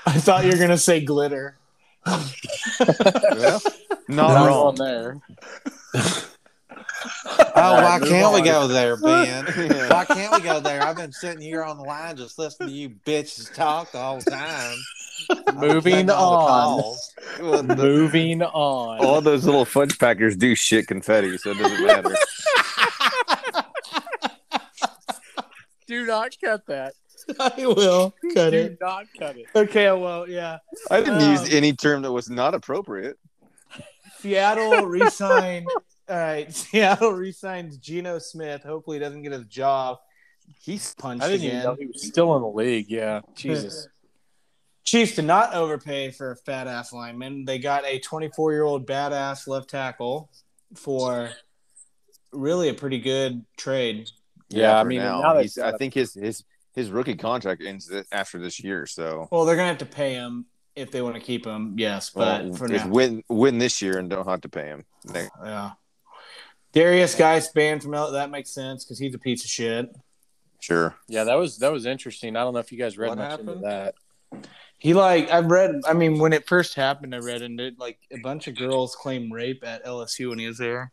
[0.06, 1.58] I thought you were gonna say glitter.
[2.10, 3.62] Well,
[4.08, 4.68] not Not wrong.
[4.68, 5.18] on there.
[5.93, 6.23] Oh,
[7.56, 9.45] why can't we go there, Ben?
[9.89, 10.82] Why can't we go there?
[10.82, 14.21] I've been sitting here on the line just listening to you bitches talk the whole
[14.21, 14.77] time.
[15.56, 16.97] Moving Taking all
[17.38, 17.67] the on.
[17.67, 19.06] the- Moving on.
[19.06, 22.15] all those little fudge packers do shit confetti, so it doesn't matter.
[25.88, 26.93] Do not cut that.
[27.39, 28.69] I will cut Do it.
[28.69, 29.45] Do not cut it.
[29.56, 29.91] Okay.
[29.91, 30.60] Well, yeah.
[30.89, 33.17] I didn't Um, use any term that was not appropriate.
[34.22, 35.68] Seattle re-signed.
[36.10, 38.64] all right, Seattle re-signs Geno Smith.
[38.64, 39.98] Hopefully, he doesn't get his job.
[40.62, 41.56] He's punched I didn't again.
[41.58, 42.90] even know he was still in the league.
[42.90, 43.88] Yeah, Jesus.
[44.84, 47.46] Chiefs did not overpay for a fat ass lineman.
[47.46, 50.30] They got a 24 year old badass left tackle
[50.76, 51.30] for
[52.32, 54.10] really a pretty good trade.
[54.50, 56.44] Yeah, I mean, now, now he's, uh, I think his his
[56.76, 58.86] his rookie contract ends after this year.
[58.86, 61.76] So Well, they're gonna have to pay him if they want to keep him.
[61.78, 64.66] Yes, but well, for just now, win win this year and don't have to pay
[64.68, 64.86] him.
[65.06, 65.72] Next- yeah.
[66.74, 69.94] Derrius Guice banned from L- that makes sense because he's a piece of shit.
[70.60, 70.96] Sure.
[71.08, 72.36] Yeah, that was that was interesting.
[72.36, 73.96] I don't know if you guys read What much into that.
[74.78, 75.82] He like I've read.
[75.86, 78.96] I mean, when it first happened, I read and it like a bunch of girls
[78.96, 80.92] claim rape at LSU when he was there.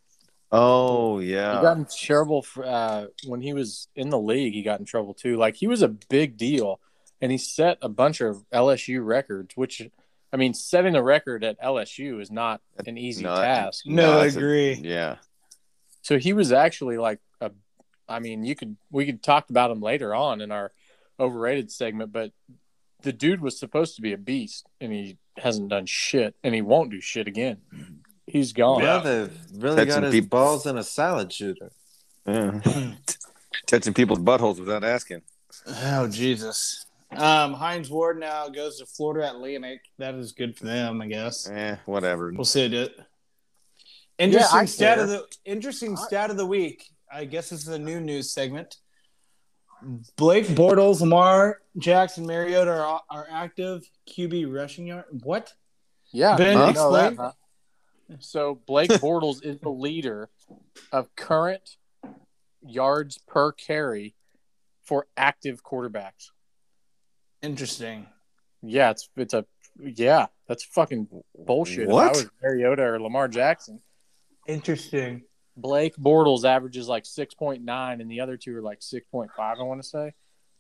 [0.51, 4.55] Oh yeah, He got in trouble for, uh, when he was in the league.
[4.55, 5.37] He got in trouble too.
[5.37, 6.81] Like he was a big deal,
[7.21, 9.57] and he set a bunch of LSU records.
[9.57, 9.83] Which,
[10.33, 13.85] I mean, setting a record at LSU is not an easy Not- task.
[13.87, 14.73] No, I it's a- agree.
[14.75, 15.17] yeah.
[16.03, 17.51] So he was actually like a.
[18.09, 20.73] I mean, you could we could talk about him later on in our
[21.21, 22.33] overrated segment, but
[23.03, 26.63] the dude was supposed to be a beast, and he hasn't done shit, and he
[26.63, 27.59] won't do shit again.
[28.27, 28.83] He's gone.
[28.83, 31.71] Yeah, they've really Had got some his peop- balls in a salad shooter.
[32.27, 32.61] yeah.
[33.67, 35.23] Touching people's buttholes without asking.
[35.67, 36.87] Oh Jesus.
[37.11, 39.81] Um, Hines Ward now goes to Florida Atlantic.
[39.99, 41.49] That is good for them, I guess.
[41.49, 42.33] Eh, whatever.
[42.35, 42.95] We'll see it.
[44.19, 45.05] Interesting I stat care.
[45.05, 46.85] of the interesting stat of the week.
[47.11, 48.77] I guess this is a new news segment.
[50.17, 55.05] Blake Bortles, Lamar Jackson, Mariota are, are active QB rushing yard.
[55.23, 55.53] What?
[56.13, 57.17] Yeah, Ben, I know explain.
[57.17, 58.17] that, huh?
[58.19, 60.31] So Blake Bortles is the leader
[60.91, 61.77] of current
[62.61, 64.15] yards per carry
[64.83, 66.31] for active quarterbacks.
[67.43, 68.07] Interesting.
[68.63, 69.45] Yeah, it's it's a
[69.81, 71.85] yeah, that's fucking bullshit.
[71.85, 72.11] If I What?
[72.13, 73.81] was Mariota or Lamar Jackson.
[74.47, 75.23] Interesting.
[75.57, 79.31] Blake Bortles averages like six point nine, and the other two are like six point
[79.37, 79.59] five.
[79.59, 80.15] I want to say.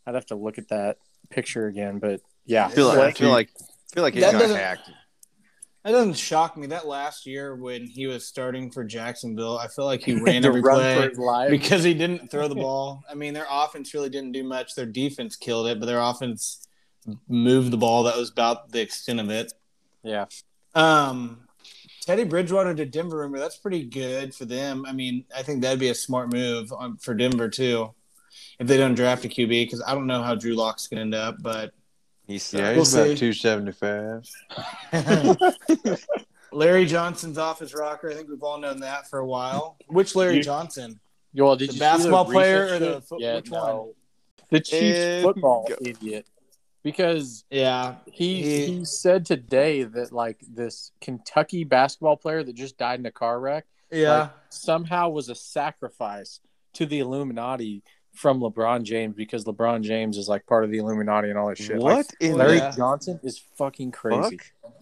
[0.06, 0.98] I'd have to look at that
[1.30, 4.32] picture again, but yeah, I feel like I feel like I feel like it That
[4.32, 4.90] got doesn't- hacked.
[5.84, 6.66] That doesn't shock me.
[6.66, 10.60] That last year when he was starting for Jacksonville, I feel like he ran every
[10.60, 11.08] play.
[11.16, 11.50] life.
[11.50, 13.02] because he didn't throw the ball.
[13.10, 14.74] I mean, their offense really didn't do much.
[14.74, 16.66] Their defense killed it, but their offense
[17.28, 18.02] moved the ball.
[18.04, 19.52] That was about the extent of it.
[20.02, 20.26] yeah,
[20.74, 21.40] Um,
[22.02, 24.84] Teddy Bridgewater to Denver, remember that's pretty good for them.
[24.86, 27.92] I mean, I think that'd be a smart move on, for Denver too,
[28.58, 29.48] if they don't draft a QB.
[29.48, 31.72] Because I don't know how Drew Lock's gonna end up, but
[32.26, 34.28] He's Yeah, We'll he's about 275.
[36.52, 38.10] Larry Johnson's off his rocker.
[38.10, 39.76] I think we've all known that for a while.
[39.88, 40.98] Which Larry You- Johnson?
[41.34, 43.04] Well, did The you basketball player or the shit?
[43.04, 43.76] fo- yeah, which no.
[43.82, 43.92] one?
[44.50, 45.76] The Chiefs And football go.
[45.80, 46.26] idiot,
[46.82, 52.78] because Yeah, he, He- he said today that like this Kentucky basketball player that just
[52.78, 54.18] died in a car wreck yeah.
[54.20, 56.40] like, somehow was a sacrifice
[56.74, 57.82] to the Illuminati
[58.14, 61.58] from LeBron James because LeBron James is like part of the Illuminati and all that
[61.58, 61.78] shit.
[61.78, 62.72] Like, What in Larry Yeah.
[62.76, 64.38] Johnson is fucking crazy.
[64.38, 64.72] fuck?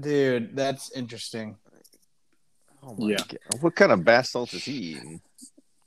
[0.00, 1.56] Dude, that's interesting.
[2.82, 3.16] Oh my Yeah.
[3.18, 3.38] God.
[3.62, 5.20] What kind of bath salts is he eating?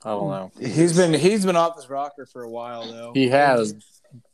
[0.04, 0.50] I don't know.
[0.60, 3.12] He's been he's been off his rocker for a while though.
[3.14, 3.74] He has.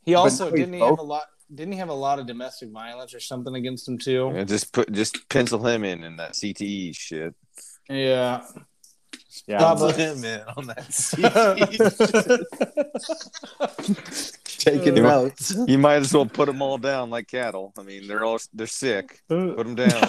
[0.05, 2.71] He also But- didn't he have a lot didn't he have a lot of domestic
[2.71, 4.31] violence or something against him too?
[4.33, 7.35] Yeah, just put just pencil him in in that CTE shit.
[7.89, 8.41] Yeah.
[9.47, 9.95] Yeah, Stop I'm- it.
[9.97, 10.87] him in on that
[14.57, 15.55] Taking You- notes.
[15.67, 17.73] You might as well put them all down like cattle.
[17.77, 19.19] I mean, they're all they're sick.
[19.27, 19.89] Put them down.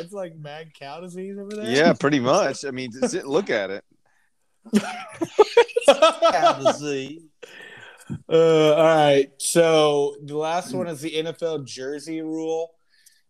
[0.00, 1.70] it's like mad cow disease over there.
[1.70, 2.64] yeah, pretty much.
[2.64, 3.84] I mean, sit, look at it.
[8.28, 9.30] Uh, all right.
[9.38, 12.72] So the last one is the NFL jersey rule.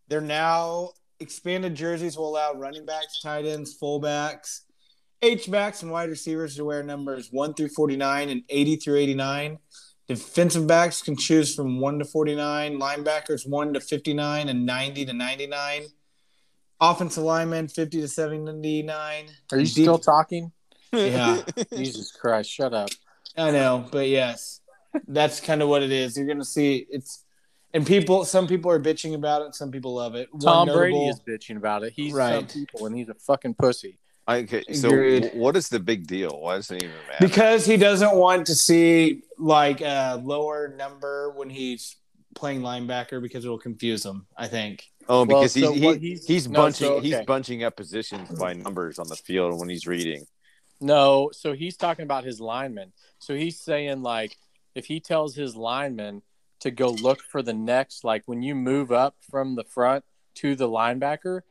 [0.07, 4.61] They're now expanded jerseys will allow running backs, tight ends, fullbacks,
[5.21, 9.57] H backs, and wide receivers to wear numbers 1 through 49 and 80 through 89.
[10.07, 15.13] Defensive backs can choose from 1 to 49, linebackers 1 to 59 and 90 to
[15.13, 15.83] 99.
[16.79, 19.25] Offensive linemen 50 to 79.
[19.51, 20.51] Are you Deep- still talking?
[20.93, 21.41] Yeah.
[21.75, 22.89] Jesus Christ, shut up.
[23.35, 24.61] I know, but yes,
[25.07, 26.17] that's kind of what it is.
[26.17, 27.23] You're gonna see it's,
[27.73, 28.25] and people.
[28.25, 29.55] Some people are bitching about it.
[29.55, 30.29] Some people love it.
[30.31, 31.93] One Tom Brady is bitching about it.
[31.95, 32.31] He's right.
[32.35, 32.49] some Right.
[32.53, 33.97] people, and he's a fucking pussy.
[34.27, 35.31] I, okay, so Agreed.
[35.35, 36.39] what is the big deal?
[36.41, 37.27] Why does it even matter?
[37.27, 41.95] because he doesn't want to see like a lower number when he's
[42.33, 44.25] playing linebacker because it will confuse him.
[44.35, 44.83] I think.
[45.07, 47.75] oh, Well, because so he's, what he, he's- he's no, bunching so, he's bunching up
[47.75, 50.25] positions by numbers on the field when he's reading.
[50.81, 52.93] No, so he's talking about his linemen.
[53.19, 54.35] So he's saying like
[54.75, 56.21] if he tells his lineman
[56.59, 60.03] to go look for the next like when you move up from the front
[60.35, 61.41] to the linebacker,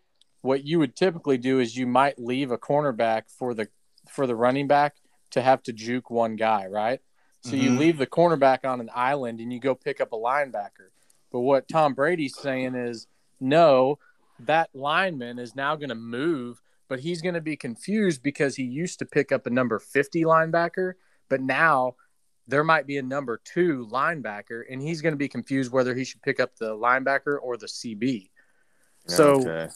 [0.43, 3.69] what you would typically do is you might leave a cornerback for the
[4.09, 4.97] for the running back
[5.31, 7.01] to have to juke one guy, right?
[7.41, 7.79] So you Mhm.
[7.79, 10.91] leave the cornerback on an island and you go pick up a linebacker.
[11.33, 13.07] But what Tom Brady's saying is
[13.41, 13.99] no,
[14.39, 18.63] that lineman is now going to move, but he's going to be confused because he
[18.63, 20.95] used to pick up a number 50 linebacker,
[21.29, 21.97] but now
[22.47, 26.05] there might be a number two linebacker, and he's going to be confused whether he
[26.05, 28.31] should pick up the linebacker or the CB.
[29.07, 29.69] So, okay.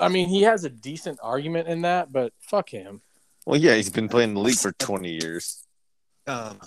[0.00, 3.02] I mean, he has a decent argument in that, but fuck him.
[3.46, 5.64] well, yeah, he's been playing the league for twenty years.
[6.26, 6.60] Um,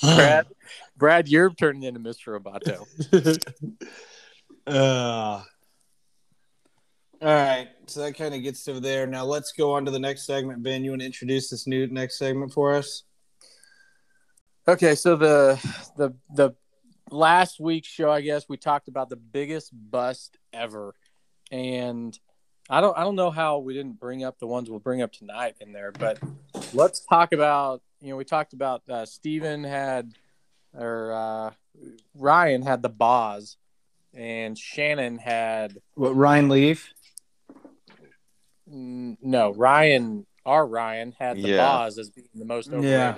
[0.00, 0.46] Brad,
[0.96, 2.38] Brad, you're turning into Mr.
[2.38, 2.84] Roboto.
[4.66, 5.42] Uh,
[7.20, 9.06] all right, so that kind of gets to there.
[9.06, 10.62] Now let's go on to the next segment.
[10.62, 13.02] Ben, you want to introduce this new next segment for us?
[14.66, 15.60] Okay, so the
[15.96, 16.54] the the
[17.10, 20.94] last week's show, I guess we talked about the biggest bust ever,
[21.50, 22.18] and
[22.70, 25.12] I don't I don't know how we didn't bring up the ones we'll bring up
[25.12, 26.18] tonight in there, but
[26.72, 30.14] let's talk about you know we talked about uh, Steven had
[30.72, 31.50] or uh,
[32.14, 33.58] Ryan had the Boz,
[34.14, 36.90] and Shannon had What Ryan Leaf?
[38.72, 41.58] mm, no Ryan our Ryan had the Yeah.
[41.58, 43.16] Boz as being the most overrated, Yeah.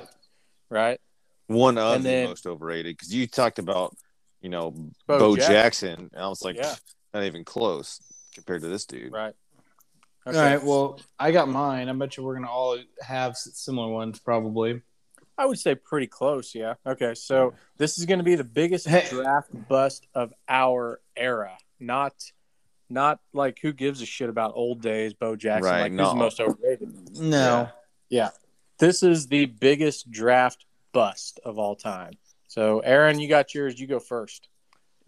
[0.71, 1.01] right?
[1.47, 3.97] One of And the most overrated because you talked about
[4.41, 4.71] you know
[5.07, 5.53] Bo Bo, Jackson.
[5.55, 6.11] Jackson.
[6.13, 6.75] and I was like, Yeah.
[7.15, 8.01] not even close
[8.35, 9.13] compared to this dude.
[9.13, 9.35] Right.
[10.27, 10.63] All right.
[10.63, 11.89] Well, I got mine.
[11.89, 14.83] I bet you we're gonna all have similar ones, probably.
[15.39, 16.75] I would say pretty close, yeah.
[16.87, 19.07] Okay, so this is going to be the biggest Hey.
[19.11, 21.59] draft bust of our era.
[21.79, 22.15] Not,
[22.89, 25.71] not like who gives a shit about old days, Bo Jackson.
[25.71, 26.09] Right, like who's no.
[26.09, 27.19] the most overrated?
[27.21, 27.69] No.
[28.09, 28.31] Yeah.
[28.79, 32.13] This is the biggest draft bust of all time.
[32.49, 33.79] So, Aaron, you got yours.
[33.79, 34.49] You go first.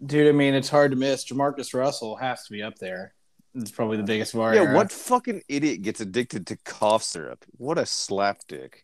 [0.04, 1.24] Dude, I mean, it's hard to miss.
[1.24, 3.14] JaMarcus Russell has to be up there.
[3.54, 4.74] It's probably the biggest of our Yeah, era.
[4.76, 7.44] what fucking idiot gets addicted to cough syrup?
[7.56, 8.74] What a slapdick.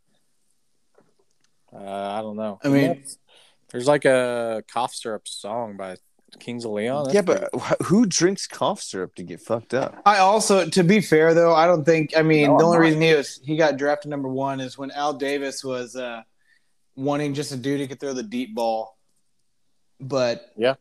[1.73, 2.59] Uh, I don't know.
[2.65, 3.05] I mean-
[3.71, 5.97] there's like a cough syrup song by
[6.39, 7.05] Kings of Leon.
[7.05, 10.01] That's yeah, but wh- who drinks cough syrup to get fucked up?
[10.07, 12.17] I also, to be fair though, I don't think.
[12.17, 12.83] I mean, No, the I'm only not.
[12.85, 16.23] reason he was he got drafted number one is when Al Davis was uh,
[16.97, 18.97] wanting just a dude who could throw the deep ball.
[20.01, 20.75] But Yeah.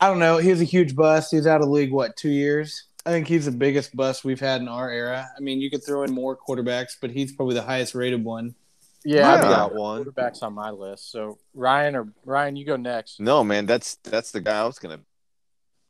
[0.00, 0.38] I don't know.
[0.38, 1.30] He was a huge bust.
[1.32, 2.84] He was out of the league what two years?
[3.04, 5.28] I think he's the biggest bust we've had in our era.
[5.36, 8.54] I mean, you could throw in more quarterbacks, but he's probably the highest rated one.
[9.04, 10.04] yeah, I've I've got got one.
[10.04, 11.10] quarterbacks on my list.
[11.10, 13.18] So Ryan or Ryan, you go next.
[13.18, 15.00] No, man, that's that's the guy I was gonna.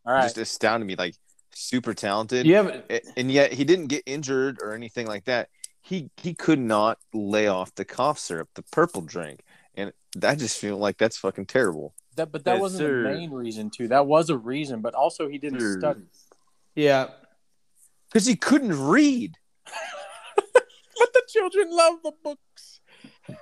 [0.07, 0.23] All right.
[0.23, 1.17] Just astounded me, like
[1.53, 2.47] super talented.
[2.47, 5.49] Yeah, have and yet he didn't get injured or anything like that.
[5.83, 9.41] He he could not lay off the cough syrup, the purple drink,
[9.75, 11.95] and I just feel like that's fucking terrible.
[12.17, 13.03] That, but that Yes, wasn't sir.
[13.05, 13.89] the main reason too.
[13.89, 15.79] That was a reason, but also he didn't Sir.
[15.79, 16.03] study.
[16.75, 17.09] yeah.
[18.13, 19.35] Because he couldn't read.
[21.01, 22.81] But the children love the books.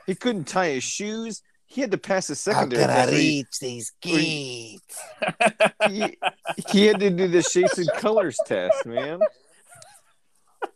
[0.06, 1.40] He couldn't tie his shoes.
[1.64, 2.84] He had to pass the secondary.
[2.84, 4.82] test where he- these kids?
[5.88, 6.18] He,
[6.68, 9.20] he had to do the shapes and colors test, man.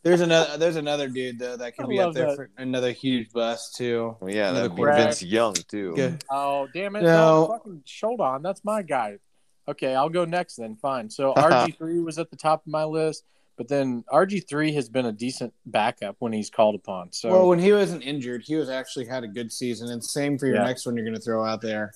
[0.02, 0.56] There's another.
[0.56, 2.36] There's another dude though that could I be up there that.
[2.36, 4.16] for another huge bust too.
[4.20, 4.82] Well, yeah, Another that'd be.
[4.84, 5.94] Vince Young too.
[5.94, 6.24] Good.
[6.30, 7.02] Oh damn it!
[7.02, 7.46] No.
[7.46, 8.42] No, fucking hold on.
[8.42, 9.18] That's my guy.
[9.68, 10.76] Okay, I'll go next then.
[10.80, 11.10] Fine.
[11.10, 13.24] So RG three was at the top of my list,
[13.58, 17.12] but then RG three has been a decent backup when he's called upon.
[17.12, 19.90] So Well, when he wasn't injured, he was actually had a good season.
[19.90, 20.64] And same for your Yeah.
[20.64, 21.92] next one you're going to throw out there.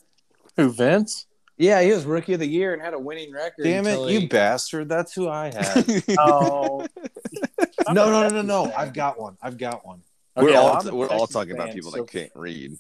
[0.57, 1.27] who Vince?
[1.57, 3.63] Yeah, he was rookie of the year and had a winning record.
[3.63, 4.89] Damn it, he- you bastard!
[4.89, 6.03] That's who I had.
[6.19, 6.87] Oh
[7.93, 8.73] no, no, no, no, no.
[8.77, 9.37] I've got one.
[9.43, 10.03] I've got one.
[10.37, 12.73] we're all well, we're all Texas talking about people so that can't read.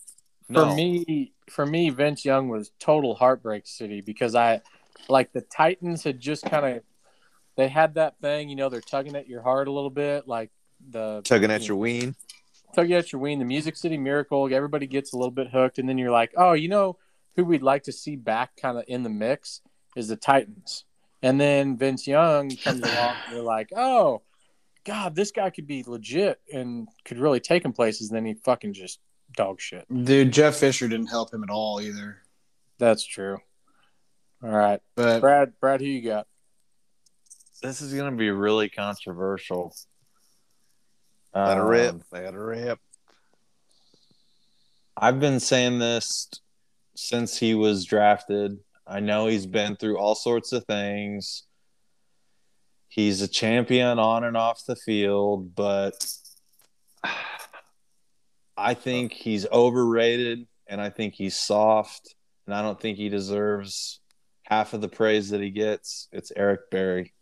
[0.49, 0.69] No.
[0.71, 4.61] For me, for me, Vince Young was total heartbreak city because I
[5.09, 6.83] like the Titans had just kind of
[7.57, 10.51] they had that thing, you know, they're tugging at your heart a little bit, like
[10.91, 12.15] the Tugging at your ween.
[12.75, 14.53] tugging at your wing, the Music City Miracle.
[14.53, 16.97] Everybody gets a little bit hooked, and then you're like, oh, you know,
[17.37, 19.61] who we'd like to see back, kind of in the mix,
[19.97, 20.85] is the Titans.
[21.23, 24.23] And then Vince Young comes along, and you're like, oh,
[24.85, 28.11] God, this guy could be legit and could really take him places.
[28.11, 29.01] And then he fucking just
[29.35, 29.87] dog shit.
[29.88, 32.18] Dude, Jeff Fisher didn't help him at all either.
[32.79, 33.38] That's true.
[34.42, 35.53] All right, But Brad.
[35.59, 36.27] Brad, who you got?
[37.62, 39.75] This is going to be really controversial.
[41.35, 42.03] Let it Um, rip.
[42.12, 42.79] Let it rip.
[44.94, 46.29] I've been saying this
[46.95, 48.59] since he was drafted.
[48.87, 51.45] I know he's been through all sorts of things.
[52.89, 55.95] He's a champion on and off the field, but
[58.57, 62.15] I think he's overrated and I think he's soft
[62.47, 64.01] and I don't think he deserves
[64.45, 66.09] half of the praise that he gets.
[66.13, 67.15] It's Eric Berry.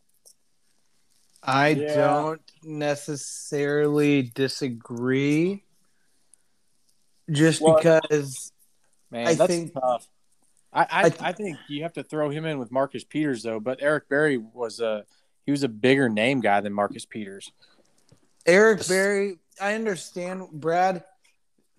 [1.43, 1.95] I Yeah.
[1.95, 5.65] don't necessarily disagree.
[7.31, 8.53] Just Well, because
[9.12, 10.09] Man, I that's think- tough.
[10.72, 13.61] I I, I I, think you have to throw him in with Marcus Peters though.
[13.61, 15.05] But Eric Berry was a
[15.44, 17.53] he was a bigger name guy than Marcus Peters.
[18.46, 21.05] Eric Berry, I understand Brad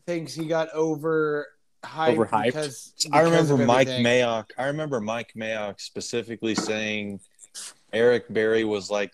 [0.06, 1.48] thinks he got over
[1.84, 2.46] hyped Overhyped.
[2.46, 3.88] because, I remember of Mike.
[3.88, 4.46] Mayock.
[4.58, 7.19] I remember Mike Mayock specifically saying
[7.91, 9.12] Eric Berry was like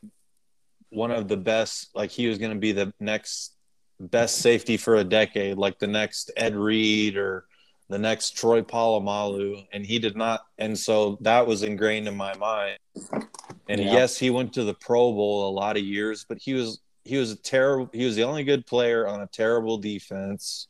[0.90, 1.96] one of the best.
[1.96, 3.54] Like he was going to be the next
[4.00, 7.46] best safety for a decade, like the next Ed Reed or
[7.90, 10.42] the next Troy Polamalu, and he did not.
[10.58, 12.78] And so that was ingrained in my mind.
[13.68, 13.94] And Yeah.
[13.94, 17.18] yes, he went to the Pro Bowl a lot of years, but he was he
[17.18, 17.90] was a terrible.
[17.92, 20.68] He was the only good player on a terrible defense.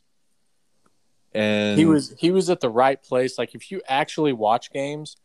[1.34, 3.38] And He was he was at the right place.
[3.38, 5.18] Like if you actually watch games,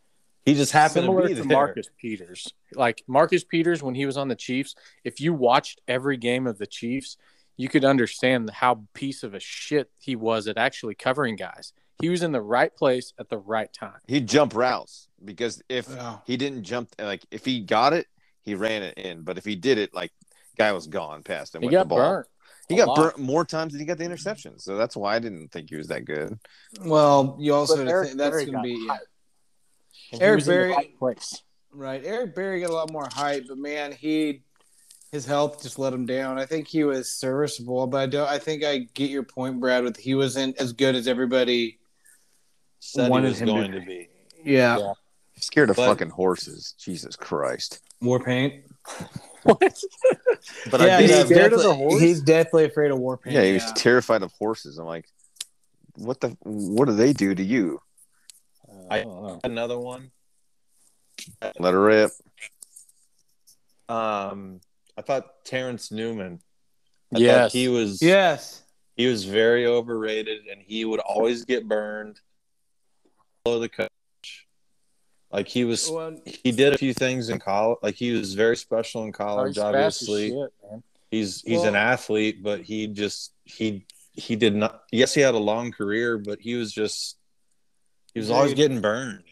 [0.44, 1.56] he just happened similar to to, be there.
[1.56, 2.52] Marcus Peters.
[2.74, 6.58] Like Marcus Peters when he was on the Chiefs, if you watched every game of
[6.58, 7.16] the Chiefs,
[7.56, 11.72] you could understand how piece of a shit he was at actually covering guys.
[12.00, 14.00] He was in the right place at the right time.
[14.06, 16.18] He jumped jump routes because if Yeah.
[16.26, 18.06] he didn't jump, like if he got it,
[18.42, 19.22] he ran it in.
[19.22, 20.12] But if he did it, like
[20.58, 21.98] guy was gone past him He with got the ball.
[21.98, 22.26] burnt.
[22.68, 22.96] He got lot.
[22.96, 24.62] burnt more times than he got the interceptions.
[24.62, 26.38] So that's why I didn't think he was that good.
[26.80, 29.00] Well, you also But to think that's going to be hype.
[30.12, 31.42] And he Eric was in the Berry- right place.
[31.72, 32.02] right.
[32.04, 34.42] Eric Berry got a lot more hype, but man, he
[35.12, 36.38] his health just let him down.
[36.40, 38.28] I think he was serviceable, but I don't.
[38.28, 39.84] I think I get your point, Brad.
[39.84, 41.78] With he wasn't as good as everybody.
[42.84, 43.80] Said he was him to going be.
[43.80, 44.08] to be.
[44.44, 44.92] Yeah, Yeah.
[45.36, 46.74] Scared of But- fucking horses.
[46.78, 47.80] Jesus Christ.
[48.00, 48.64] war paint.
[49.44, 49.58] What?
[50.70, 52.00] But yeah, I he's have, scared of the definitely, horse?
[52.00, 53.34] he's definitely afraid of war paint.
[53.36, 54.78] Yeah, he was terrified of horses.
[54.78, 55.04] I'm like,
[55.96, 57.78] what the what do they do to you?
[58.90, 59.40] I- don't know.
[59.44, 60.10] Another one.
[61.58, 62.10] Let her rip.
[63.88, 64.60] Um,
[64.96, 66.40] I thought Terrence Newman.
[67.14, 67.36] I Yes.
[67.36, 68.62] thought he was Yes.
[68.96, 72.18] he was very overrated, and he would always get burned.
[73.44, 74.46] Below the coach,
[75.30, 77.78] like he was, Well, he did a few things in college.
[77.82, 79.56] Like he was very special in Oh, college.
[79.56, 80.82] he's obviously, shit, man.
[81.10, 83.84] he's he's an athlete, but he just he
[84.14, 84.84] he did not.
[84.90, 87.18] Yes, he had a long career, but he was just
[88.14, 89.24] he was always getting burned.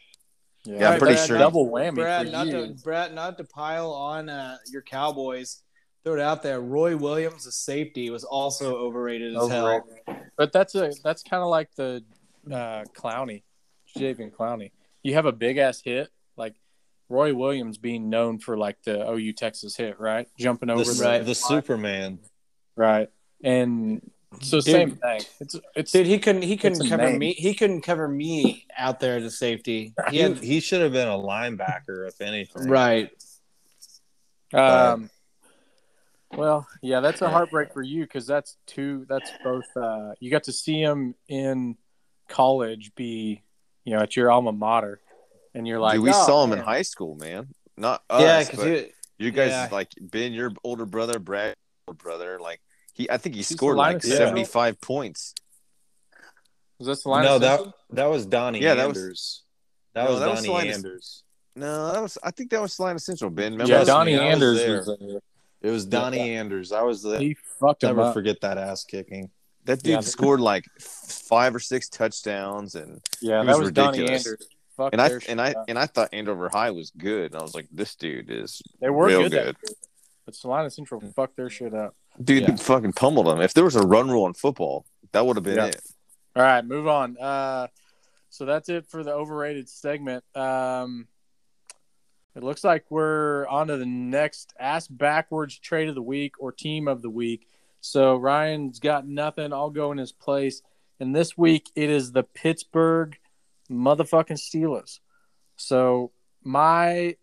[0.67, 2.75] Yeah, I'm pretty Brad, sure- double whammy Brad, for not to.
[2.85, 5.63] Brad, not to pile on uh, your Cowboys.
[6.05, 6.61] Throw it out there.
[6.61, 9.87] Roy Williams, the safety, was also overrated as hell.
[10.37, 12.05] But that's a that's kind of like the
[12.53, 13.43] uh, Clowney,
[13.97, 14.71] Jadeveon Clowney.
[15.03, 16.55] You have a big ass hit like
[17.09, 20.29] Roy Williams being known for like the OU Texas hit, right?
[20.39, 21.25] Jumping over The, the Right.
[21.27, 22.19] the Superman.
[22.77, 23.09] right,
[23.45, 24.01] and
[24.41, 24.65] so Dude.
[24.65, 25.21] same thing.
[25.41, 26.43] It's it's Dude, he couldn't.
[26.43, 27.19] He couldn't cover name.
[27.19, 27.33] me.
[27.35, 29.93] He couldn't cover me out there as a safety.
[30.09, 32.69] He He, had, he should have been a linebacker, if anything.
[32.69, 33.11] right.
[34.55, 35.11] Um,
[36.31, 39.05] well, yeah, that's a heartbreak for you because that's two.
[39.09, 39.67] That's both.
[39.77, 41.77] Uh, you got to see him in
[42.29, 43.43] college be,
[43.85, 45.01] you know, at your alma mater,
[45.55, 47.49] and you're like, Dude, we "Oh, saw him in high school, man.
[47.77, 48.87] Not us, yeah, because
[49.19, 49.69] you guys yeah.
[49.73, 51.55] like Ben, your older brother, Brad,
[51.89, 52.39] older brother.
[52.41, 52.61] Like
[52.93, 55.35] he, I think he He's scored like seventy five points.
[56.79, 57.25] Was this the line?
[57.25, 57.61] No, that
[57.91, 59.43] that was Donnie Yeah, that was-
[59.95, 61.25] that No, was that Donnie Linus- Anders.
[61.55, 62.17] No, that was.
[62.23, 63.31] I think that was Salina Central.
[63.31, 63.73] Ben, remember?
[63.73, 64.77] yeah, Donnie me, I was Anders there.
[64.79, 65.21] was there.
[65.61, 66.73] It was Donnie Anders.
[66.73, 68.15] I was the He fucked him never up.
[68.15, 69.31] forget that ass kicking.
[69.65, 70.01] That dude Yeah.
[70.01, 74.37] scored like five or six touchdowns, and Yeah, that was was Donnie ridiculous.
[74.93, 77.33] And I and I and I thought Andover High was good.
[77.33, 79.75] And I was like, this dude is they were real good, good.
[80.25, 81.95] but Salina Central fucked their shit up.
[82.23, 82.43] dude.
[82.49, 82.57] Yeah.
[82.57, 83.41] Fucking pummeled them.
[83.41, 85.67] If there was a run rule in football, that would have been Yeah.
[85.67, 85.81] it.
[86.35, 87.17] All right, move on.
[87.19, 87.67] Uh,
[88.31, 90.25] so that's it for the overrated segment.
[90.35, 91.07] Um,
[92.35, 96.51] it looks like we're on to the next ass backwards trade of the week or
[96.51, 97.47] team of the week.
[97.83, 99.53] So Ryan's got nothing.
[99.53, 100.63] I'll go in his place.
[101.01, 103.19] And this week it is the Pittsburgh
[103.69, 105.01] motherfucking Steelers.
[105.57, 106.13] So
[106.43, 107.17] my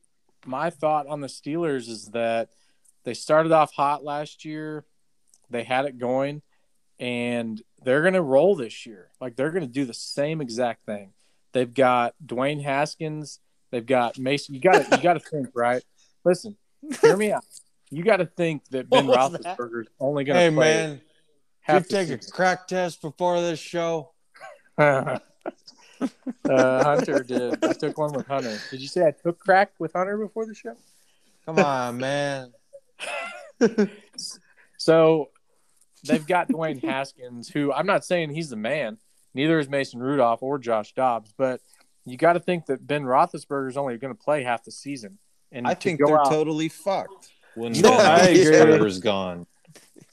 [0.45, 2.49] my thought on the Steelers is that
[3.05, 4.85] they started off hot last year.
[5.49, 6.41] They had it going
[6.99, 9.09] and they're going to roll this year.
[9.21, 11.13] Like they're going to do the same exact thing.
[11.53, 13.39] They've got Dwayne Haskins.
[13.71, 14.55] They've got Mason.
[14.55, 15.83] You got to you got to think right.
[16.25, 16.57] Listen,
[17.01, 17.45] hear me out.
[17.91, 19.57] You got to think that Ben What was that?
[19.57, 21.01] Roethlisberger's only going to Hey play man, did you
[21.61, 24.11] half the take a crack test before this show?
[24.77, 25.19] uh,
[26.47, 27.63] Hunter did.
[27.63, 28.57] I took one with Hunter.
[28.71, 30.75] Did you say I took crack with Hunter before the show?
[31.45, 32.53] Come on, man.
[34.79, 35.29] So
[36.05, 38.97] they've got Dwayne Haskins, who I'm not saying he's the man.
[39.35, 41.61] Neither is Mason Rudolph or Josh Dobbs, but
[42.05, 45.19] you got to think that Ben Roethlisberger is only going to play half the season.
[45.51, 48.43] And I think they're out- totally fucked when No, Ben I agree.
[48.45, 49.45] Roethlisberger's gone.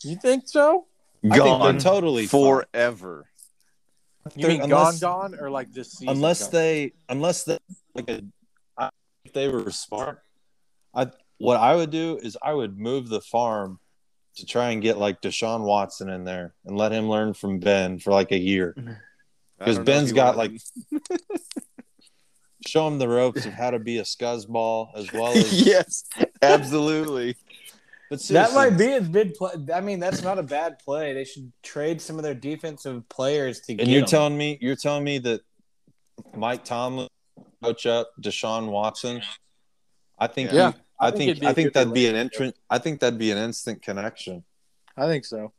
[0.02, 0.86] You think so?
[1.24, 2.66] I think they're Gone totally fucked.
[2.72, 3.26] forever.
[4.34, 6.08] You mean Unless- gone, gone, or like this season?
[6.16, 6.50] unless gone?
[6.52, 7.58] they unless they
[7.94, 8.22] like a,
[8.76, 8.90] I,
[9.24, 10.20] if they were smart
[10.94, 11.06] i
[11.38, 13.78] what i would do is i would move the farm
[14.36, 17.98] to try and get like deshaun watson in there and let him learn from ben
[18.00, 18.74] for like a year
[19.58, 20.52] because don't know if ben's you got like
[22.66, 26.04] show him the ropes of how to be a scuzzball as well as yes,
[26.42, 27.36] absolutely.
[28.10, 29.52] but That might be a big play.
[29.74, 31.12] I mean, that's not a bad play.
[31.14, 34.06] They should trade some of their defensive players to get and you're him.
[34.06, 35.40] telling me you're telling me that
[36.34, 37.08] mike tomlin
[37.62, 39.20] coach up deshaun watson
[40.18, 42.06] i think Yeah, he- I, I think think, it'd be I a think that'd be
[42.06, 42.34] an relationship.
[42.40, 42.56] entrant.
[42.70, 44.44] I think that'd be an instant connection.
[44.96, 45.52] I think so.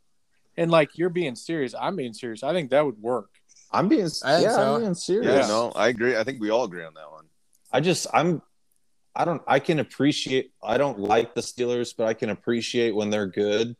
[0.56, 2.42] And like you're being serious, I'm being serious.
[2.42, 3.30] I think that would work.
[3.70, 4.74] I'm being, I yeah, so.
[4.74, 5.26] I'm being serious.
[5.26, 5.46] Yeah, Yeah.
[5.46, 6.16] no, I agree.
[6.16, 7.26] I think we all agree on that one.
[7.72, 8.40] I just, I'm,
[9.14, 10.52] I don't, I can appreciate.
[10.62, 13.76] I don't like the Steelers, but I can appreciate when they're good,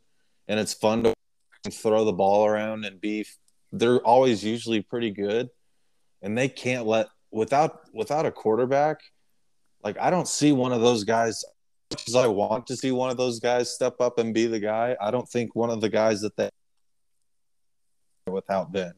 [0.46, 1.14] and it's fun to
[1.70, 3.24] throw the ball around and be.
[3.72, 5.48] They're always usually pretty good,
[6.22, 9.00] and they can't let without without a quarterback.
[9.84, 11.44] Like I don't see one of those guys.
[11.90, 14.94] Because I want to see one of those guys step up and be the guy.
[15.00, 16.50] I don't think one of the guys that they
[18.26, 18.92] without Ben.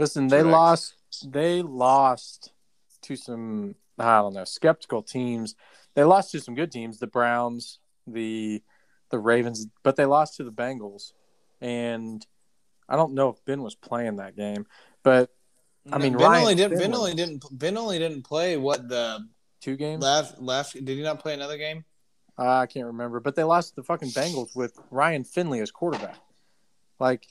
[0.00, 0.52] Listen, they Correct.
[0.52, 0.94] lost.
[1.26, 2.52] They lost
[3.02, 5.54] to some I don't know skeptical teams.
[5.94, 8.62] They lost to some good teams, the Browns, the
[9.10, 11.12] the Ravens, but they lost to the Bengals.
[11.60, 12.24] And
[12.88, 14.66] I don't know if Ben was playing that game,
[15.02, 15.30] but
[15.92, 16.70] I mean, Ben Ryan only didn't.
[16.70, 16.98] Ben Finley.
[16.98, 17.44] only didn't.
[17.52, 19.26] Ben only didn't play what the
[19.60, 20.02] two games.
[20.02, 20.72] last last.
[20.72, 21.84] Did he not play another game?
[22.38, 26.16] I can't remember, but they lost to the fucking Bengals with Ryan Finley as quarterback.
[26.98, 27.26] Like,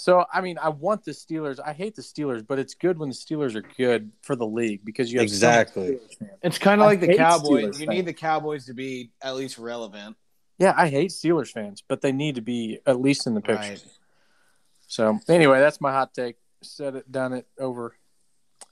[0.00, 1.60] So I mean, I want the Steelers.
[1.64, 4.84] I hate the Steelers, but it's good when the Steelers are good for the league
[4.84, 5.92] because you have Exactly.
[5.92, 6.30] Steelers fans.
[6.42, 7.64] It's kind of I like the Cowboys.
[7.76, 7.96] Steelers You fans.
[7.96, 10.16] need the Cowboys to be at least relevant.
[10.58, 13.70] Yeah, I hate Steelers fans, but they need to be at least in the picture.
[13.72, 13.84] Right.
[14.88, 16.36] So anyway, that's my hot take.
[16.62, 17.94] Said it, done it, over.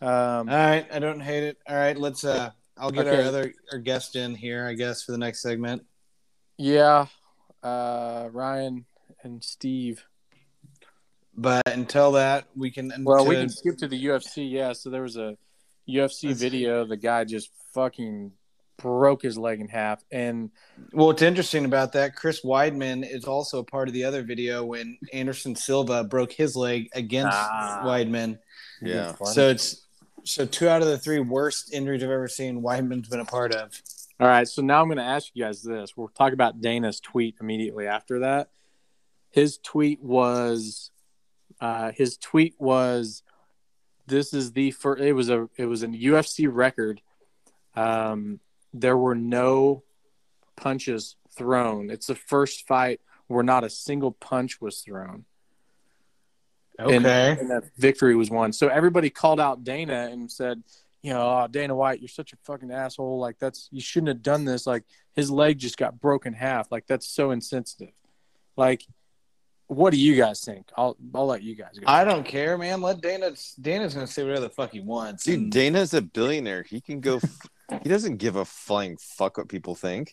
[0.00, 1.58] Um, All right, I don't hate it.
[1.68, 2.24] All right, let's.
[2.24, 2.50] uh
[2.80, 3.16] I'll get Okay.
[3.22, 5.84] our other our guest in here, I guess, for the next segment.
[6.58, 7.06] yeah,
[7.62, 8.84] uh, Ryan
[9.22, 10.04] and Steve.
[11.40, 12.92] But until that, we can.
[13.04, 14.50] Well, we can skip to the UFC.
[14.50, 15.36] Yeah, so there was a
[15.88, 16.84] UFC Let's- video.
[16.84, 18.32] The guy just fucking
[18.76, 20.50] broke his leg in half, and
[20.92, 24.64] Well, what's interesting about that, Chris Weidman is also a part of the other video
[24.64, 27.82] when Anderson Silva broke his leg against Ah.
[27.84, 28.38] Weidman.
[28.80, 29.14] Yeah.
[29.24, 29.84] So it's
[30.24, 32.62] so two out of the three worst injuries I've ever seen.
[32.62, 33.80] Weidman's been a part of.
[34.20, 35.96] All right, so now I'm going to ask you guys this.
[35.96, 38.50] We'll talk about Dana's tweet immediately after that.
[39.30, 40.90] His tweet was,
[41.60, 43.22] uh, his tweet was,
[44.06, 45.02] this is the first.
[45.02, 47.00] It was a it was a UFC record.
[47.76, 48.40] Um,
[48.72, 49.82] there were no
[50.56, 51.90] punches thrown.
[51.90, 55.24] It's the first fight where not a single punch was thrown.
[57.34, 58.52] And, and that victory was won.
[58.52, 60.62] So everybody called out Dana and said,
[61.02, 63.18] you know, oh, Dana White, you're such a fucking asshole.
[63.18, 64.66] Like that's you shouldn't have done this.
[64.66, 64.84] Like
[65.14, 66.70] his leg just got broken half.
[66.70, 67.92] Like that's so insensitive.
[68.56, 68.84] Like,
[69.68, 70.66] what do you guys think?
[70.76, 71.84] I'll I'll let you guys go.
[71.86, 72.80] I don't care, man.
[72.82, 73.30] Let Dana.
[73.60, 75.24] Dana's gonna say whatever the fuck he wants.
[75.24, 76.62] Dude, And Dana's a billionaire.
[76.62, 77.16] He can go.
[77.16, 77.38] F-
[77.82, 80.12] he doesn't give a flying fuck what people think.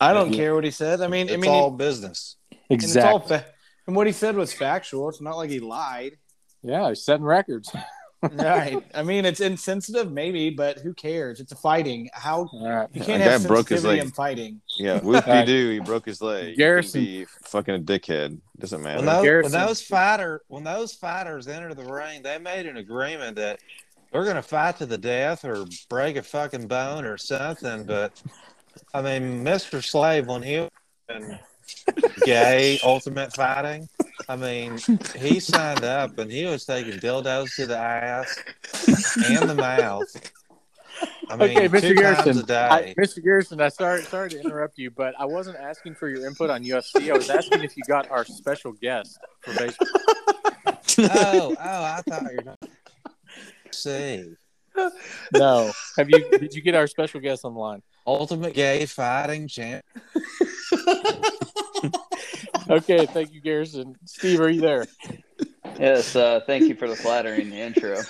[0.00, 1.00] I don't care what he said.
[1.00, 2.36] I mean, It's I mean, all he- business.
[2.50, 3.38] and it's all exactly.
[3.38, 3.46] fa-
[3.86, 5.08] and what he said was factual.
[5.08, 6.18] It's not like he lied.
[6.62, 7.70] yeah, he's setting records.
[8.32, 8.82] right.
[8.94, 11.40] I mean, it's insensitive, maybe, but who cares?
[11.40, 12.08] It's a fighting.
[12.12, 12.88] How All right.
[12.92, 14.06] you can't That have guy broke his sensitivity leg.
[14.06, 14.60] in fighting.
[14.78, 15.70] Yeah, whoop de doo.
[15.70, 16.44] He broke his leg.
[16.44, 17.00] You can Garrison.
[17.04, 18.38] be fucking a dickhead.
[18.58, 18.98] Doesn't matter.
[18.98, 23.36] When those, when those fighter when those fighters enter the ring, they made an agreement
[23.36, 23.60] that
[24.12, 27.84] they're gonna fight to the death or break a fucking bone or something.
[27.84, 28.22] But
[28.92, 29.82] I mean, Mr.
[29.84, 30.60] Slave when he
[31.08, 31.22] was
[32.24, 33.88] gay ultimate fighting,
[34.28, 34.78] I mean,
[35.16, 38.42] he signed up and he was taking dildos to the ass
[39.28, 40.32] and the mouth.
[41.28, 41.96] I mean, okay, Mr.
[41.96, 42.44] Garrison.
[42.50, 43.22] I, Mr.
[43.22, 46.62] Garrison, I sorry sorry to interrupt you, but I wasn't asking for your input on
[46.62, 47.10] UFC.
[47.10, 49.88] I was asking if you got our special guest for baseball.
[50.98, 52.56] oh, oh, I thought you were.
[53.72, 54.34] See,
[55.32, 55.72] No.
[55.96, 57.82] Have you did you get our special guest online?
[58.06, 59.84] ultimate gay fighting champ.
[62.68, 63.96] Okay, thank you, Garrison.
[64.04, 64.86] Steve, are you there?
[65.78, 68.00] Yes, uh, thank you for the flattering intro.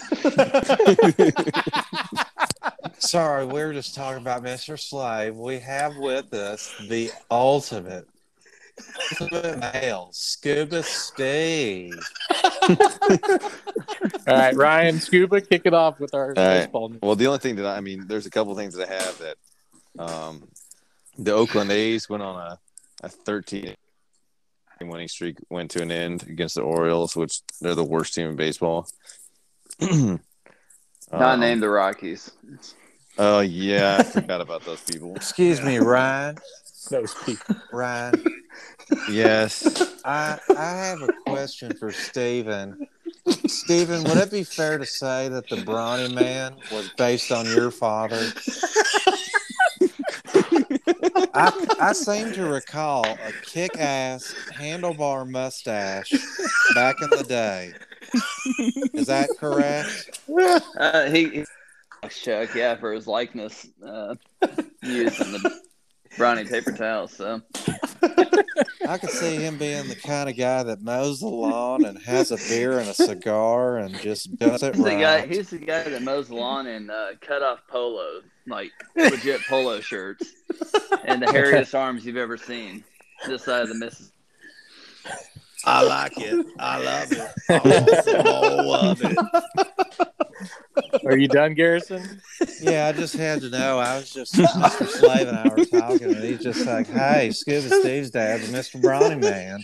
[2.98, 4.78] Sorry, we were just talking about Mr.
[4.78, 5.36] Slave.
[5.36, 8.06] We have with us the ultimate,
[9.20, 11.98] ultimate male, Scuba Steve.
[12.68, 12.78] All
[14.26, 16.36] right, Ryan Scuba, kick it off with our right.
[16.36, 16.90] baseball.
[16.90, 17.00] news.
[17.02, 19.18] Well, the only thing that I, I mean, there's a couple things that I have
[19.18, 19.36] that
[19.98, 20.48] um,
[21.18, 22.58] the Oakland A's went on a,
[23.02, 23.74] a 13
[24.80, 28.36] winning streak, went to an end against the Orioles, which they're the worst team in
[28.36, 28.88] baseball.
[29.80, 30.20] Not
[31.12, 32.30] Um, named the Rockies.
[33.18, 35.14] Oh yeah, I forgot about those people.
[35.16, 36.36] Excuse me, Ryan.
[36.90, 37.56] Those people.
[37.72, 38.24] Ryan,
[39.10, 39.82] Yes.
[40.04, 42.86] I I have a question for Steven.
[43.46, 47.70] Steven, would it be fair to say that the Brawny Man was based on your
[47.70, 48.32] father?
[51.16, 56.12] I, I seem to recall a kick ass handlebar mustache
[56.74, 57.72] back in the day.
[58.92, 60.20] Is that correct?
[60.76, 61.44] Uh, he, he
[62.10, 64.14] Chuck, yeah, for his likeness uh,
[64.82, 65.60] used in the
[66.16, 67.12] Brawny paper towels.
[67.12, 67.40] So
[68.88, 72.30] I could see him being the kind of guy that mows the lawn and has
[72.30, 75.20] a beer and a cigar and just does it he's the guy.
[75.20, 75.30] right.
[75.30, 79.80] He's the guy that mows the lawn in uh, cut off polo, like legit polo
[79.80, 80.26] shirts,
[81.04, 82.84] and the hairiest arms you've ever seen.
[83.26, 84.10] This side of the Mississippi.
[85.64, 86.46] I like it.
[86.58, 87.34] I love it.
[87.48, 90.08] I want some it.
[91.06, 92.20] Are you done, Garrison?
[92.60, 93.78] Yeah, I just had to know.
[93.78, 94.86] I was just Mr.
[94.88, 98.80] Slave and I were talking, and he's just like, "Hey, Scuba Steve's dad's Mr.
[98.80, 99.60] Brawny Man."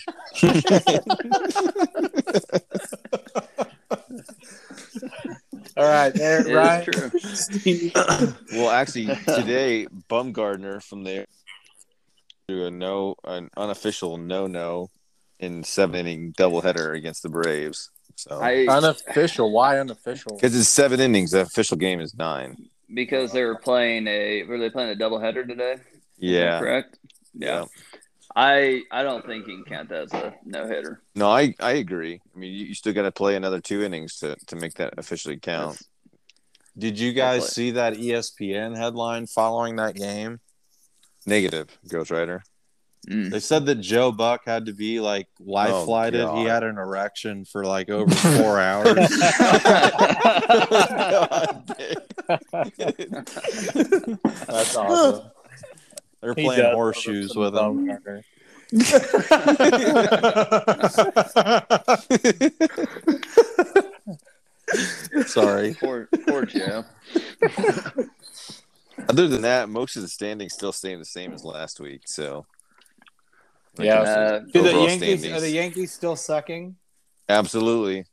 [5.76, 6.88] All right, there, It Ryan.
[6.88, 7.20] is true.
[7.20, 7.92] Steve.
[8.52, 11.26] Well, actually, today Bumgarner from there
[12.48, 14.90] threw a no, an unofficial no no
[15.38, 17.90] in seven inning doubleheader against the Braves.
[18.20, 19.50] So I Unofficial.
[19.50, 20.36] Why unofficial?
[20.36, 22.56] because it's seven innings, the official game is nine.
[22.92, 25.76] because they were playing a were they playing a doubleheader today?
[26.18, 26.98] Yeah, correct.
[27.34, 27.64] Yeah.
[28.36, 31.02] I I don't think you can count that as a no hitter.
[31.14, 32.20] No, I, I agree.
[32.34, 34.94] I mean, you, you still got to play another two innings to, to make that
[34.98, 35.80] officially count.
[36.78, 40.40] Did you guys see that ESPN headline following that game?
[41.26, 42.42] Negative, Ghost Rider.
[43.10, 43.30] Mm.
[43.30, 46.28] They said that Joe Buck had to be like life Oh, flighted.
[46.36, 48.94] he had an erection for like over four hours.
[54.46, 55.30] That's awesome.
[56.20, 58.22] They're He playing horseshoes with some him.
[65.26, 65.74] Sorry.
[65.80, 66.84] poor poor Joe.
[69.08, 72.02] Other than that, most of the standings still staying the same as last week.
[72.06, 72.44] So, when it
[73.78, 74.00] Yeah.
[74.00, 76.76] Uh, Do the Yankees standings, are the Yankees still sucking?
[77.28, 78.04] absolutely.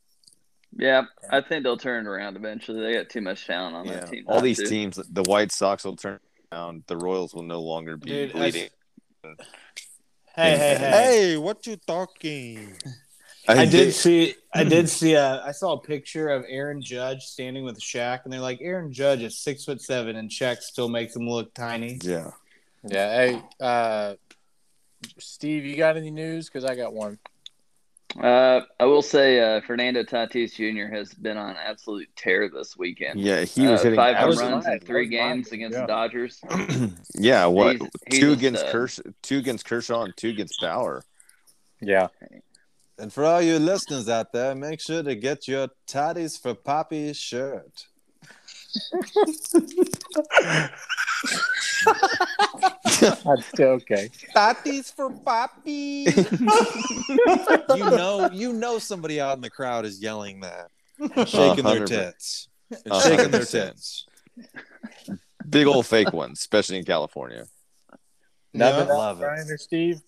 [0.78, 2.82] Yeah, I think they'll turn it around eventually.
[2.82, 4.26] They got too much talent on Yeah, that team.
[4.28, 4.66] all these to.
[4.68, 6.20] teams, the White Sox will turn
[6.52, 6.84] around.
[6.88, 8.52] The Royals will no longer be Dude, I-
[10.36, 10.78] Hey, hey, hey!
[10.78, 12.74] Hey, what you talking?
[13.48, 14.36] I did see.
[14.54, 15.42] I did see a.
[15.44, 19.24] I saw a picture of Aaron Judge standing with Shaq, and they're like, Aaron Judge
[19.24, 21.98] is six foot seven, and Shaq still makes him look tiny.
[22.04, 22.32] Yeah.
[22.84, 23.10] Yeah.
[23.16, 24.14] Hey, uh,
[25.20, 26.48] Steve, you got any news?
[26.48, 27.18] Because I got one.
[28.20, 30.88] Uh, I will say uh, Fernando Tatis Jr.
[30.94, 33.20] has been on absolute tear this weekend.
[33.20, 33.98] Yeah, he was Uh, hitting.
[33.98, 35.82] five home was runs in three That was games against Yeah.
[35.82, 36.40] the Dodgers.
[37.16, 38.74] yeah, what He's- he's two against stud.
[38.74, 41.04] Kersh, two against Kershaw, and two against Bauer.
[41.82, 42.08] Yeah.
[42.98, 47.14] And for all you listeners out there, make sure to get your Toddies for Poppy
[47.14, 47.86] shirt.
[53.60, 54.10] okay.
[54.34, 56.08] Toddies for Poppy.
[57.76, 60.70] you know, you know somebody out in the crowd is yelling that,
[61.28, 61.88] shaking their 100%.
[61.88, 62.50] tits,
[62.86, 63.76] and shaking their percent.
[63.76, 64.06] tits.
[65.50, 67.46] Big old fake ones, especially in California.
[68.54, 68.94] Nothing Yeah.
[68.94, 69.22] else, Love it.
[69.22, 70.02] Brian or Steve?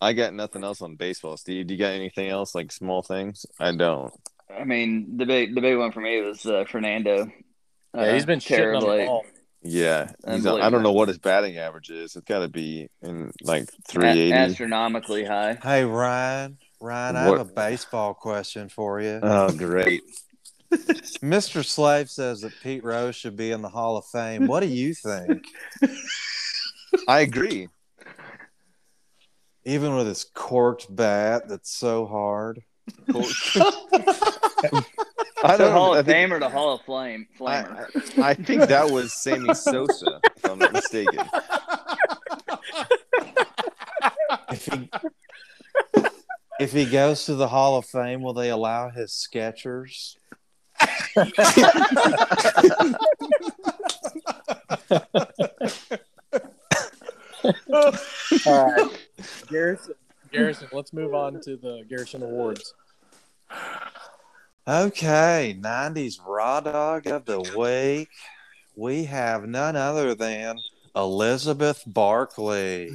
[0.00, 1.36] I got nothing else on baseball.
[1.36, 3.46] Steve, do you got anything else like small things?
[3.58, 4.12] I don't.
[4.54, 7.30] I mean, the big the big one for me was uh, Fernando.
[7.94, 9.22] Yeah, he's Uh, been shitting
[9.64, 10.12] on the terribly.
[10.12, 10.12] ball.
[10.26, 12.16] Yeah, he's on- I don't know what his batting average is.
[12.16, 14.32] It's got to be in like a- 380.
[14.32, 15.58] astronomically high.
[15.62, 19.20] Hey Ryan, Ryan, I have a baseball question for you.
[19.22, 20.02] Oh, great.
[20.72, 21.64] Mr.
[21.64, 24.46] Slave says that Pete Rose should be in the Hall of Fame.
[24.46, 25.44] What do you think?
[27.08, 27.68] I agree.
[29.64, 32.62] Even with his corked bat that's so hard.
[35.44, 35.72] I the don't.
[35.72, 37.26] Hall I of think, Fame or the Hall of Flame?
[37.38, 38.18] Flamer.
[38.18, 41.18] I, I think that was Sammy Sosa, if I'm not mistaken.
[44.50, 44.90] If he
[46.60, 50.16] if he goes to the Hall of Fame, will they allow his Skechers?
[58.46, 58.90] All right.
[59.50, 59.94] Garrison,
[60.32, 62.74] Garrison, let's move on to the Garrison Awards.
[64.66, 68.08] Okay, 90s Raw Dog of the Week.
[68.76, 70.56] We have none other than
[70.96, 72.90] Elizabeth Berkley.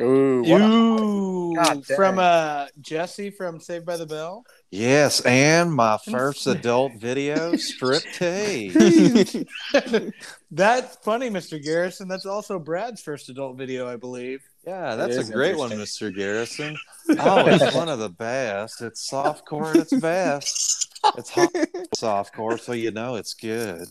[0.00, 1.82] Ooh, a- Ooh, dang.
[1.82, 4.44] from uh Jessie from Saved by the Bell.
[4.70, 9.46] Yes, and my first adult video, striptease.
[10.50, 11.62] That's funny, Mr.
[11.62, 12.08] Garrison.
[12.08, 14.40] That's also Brad's first adult video, I believe.
[14.66, 15.70] Yeah, that's a great one.
[15.70, 16.14] Mr.
[16.14, 16.76] Garrison.
[17.18, 18.80] Oh, it's one of the best.
[18.80, 20.88] It's softcore at its best.
[21.18, 21.52] It's hot
[21.98, 23.88] softcore, so you know it's good.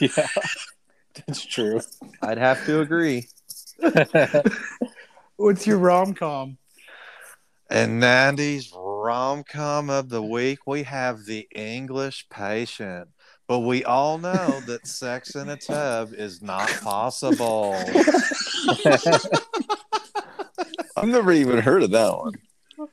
[0.00, 0.28] yeah,
[1.26, 1.80] that's true.
[2.22, 3.26] I'd have to agree.
[5.36, 6.58] What's your rom com?
[7.68, 13.08] And 90s rom com of the week, we have The English Patient.
[13.48, 17.74] But we all know that sex in a tub is not possible.
[20.96, 22.34] I've never even heard of that one.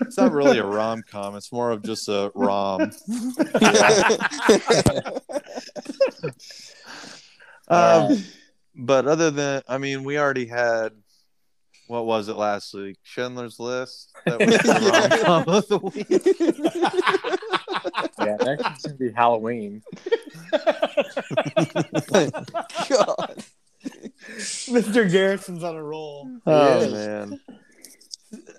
[0.00, 2.92] It's not really a rom com, it's more of just a rom.
[7.70, 8.24] Um,
[8.74, 10.92] but other than, I mean, we already had,
[11.86, 12.98] what was it last week?
[13.02, 14.14] Schindler's List.
[14.24, 16.06] That was the rom com of the week.
[18.18, 19.82] Yeah, next is gonna be Halloween.
[22.88, 23.44] God.
[24.68, 25.10] Mr.
[25.10, 26.30] Garrison's on a roll.
[26.46, 26.92] Oh Yes.
[26.92, 27.40] man,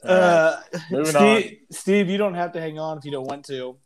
[0.03, 0.59] Uh,
[0.91, 3.77] Moving Steve, Steve, you don't have to hang on if you don't want to.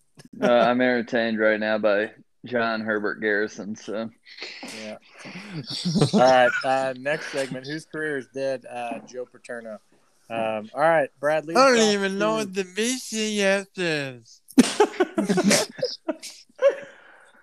[0.41, 2.11] Uh, I'm entertained right now by
[2.45, 3.75] John Herbert Garrison.
[3.75, 4.09] So
[4.79, 4.97] Yeah.
[6.13, 6.51] All right.
[6.63, 7.65] Uh, next segment.
[7.67, 8.65] Whose career is dead?
[8.65, 9.79] Uh, Joe Paterno.
[10.29, 11.55] Um, all right, Bradley.
[11.55, 14.41] I don't even know what the BCS is.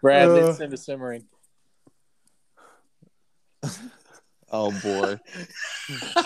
[0.02, 1.24] Brad Uh, leads into simmering.
[4.50, 5.18] Oh boy.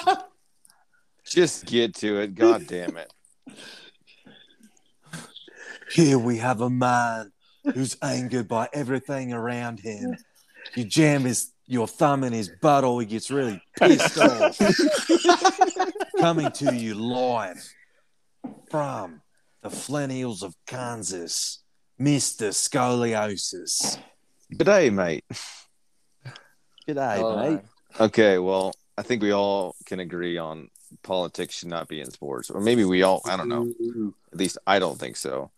[1.26, 2.34] Just get to it.
[2.34, 3.12] God damn it.
[5.90, 7.32] Here we have a man
[7.74, 10.16] who's angered by everything around him.
[10.74, 14.58] You jam his your thumb in his butt, or he gets really pissed off.
[16.18, 17.62] Coming to you live
[18.70, 19.22] from
[19.62, 21.62] the Flint Hills of Kansas,
[22.00, 22.50] Mr.
[22.50, 23.98] Scoliosis.
[24.52, 25.24] G'day, mate.
[26.86, 27.60] G'day, Oh, mate.
[28.00, 30.68] Okay, well, I think we all can agree on
[31.02, 32.50] politics should not be in sports.
[32.50, 33.72] Or maybe we all, I don't know.
[34.32, 35.50] At least I don't think so.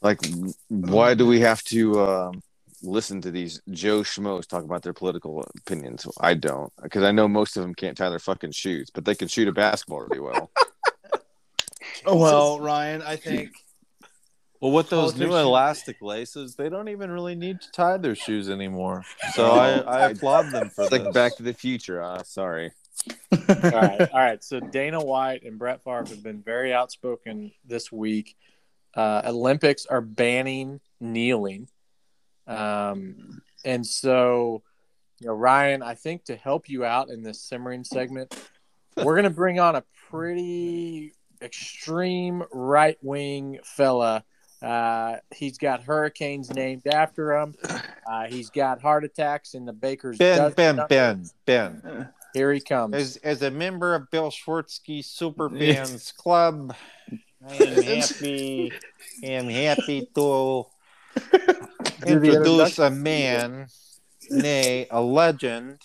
[0.00, 0.20] Like,
[0.68, 2.42] why do we have to um,
[2.82, 6.06] listen to these Joe Schmoes talk about their political opinions?
[6.20, 9.14] I don't, because I know most of them can't tie their fucking shoes, but they
[9.16, 10.50] can shoot a basketball really well.
[12.06, 13.50] Well, Ryan, I think
[14.60, 18.14] Well, with those new Politics- elastic laces, they don't even really need to tie their
[18.16, 19.04] shoes anymore.
[19.34, 21.00] So I, I applaud them for It's this.
[21.04, 22.02] like Back to the Future.
[22.02, 22.72] Uh, sorry.
[23.32, 24.42] all right, all right.
[24.42, 28.36] So Dana White and Brett Favre have been very outspoken this week.
[28.94, 31.68] Uh, Olympics are banning kneeling,
[32.48, 34.62] um, and so
[35.20, 38.34] you know, Ryan, I think to help you out in this simmering segment,
[38.96, 44.24] we're going to bring on a pretty extreme right wing fella.
[44.62, 47.54] Uh, he's got hurricanes named after him.
[48.06, 51.34] Uh, he's got heart attacks in the Baker's Ben, dozen Ben, numbers.
[51.44, 52.08] Ben, Ben.
[52.34, 52.94] Here he comes.
[52.94, 56.74] As, as a member of Bill Swerski Super Fans Club,
[57.48, 58.72] I am happy.
[59.22, 60.66] I am happy to
[62.06, 63.68] introduce a man,
[64.30, 65.78] nay, a legend,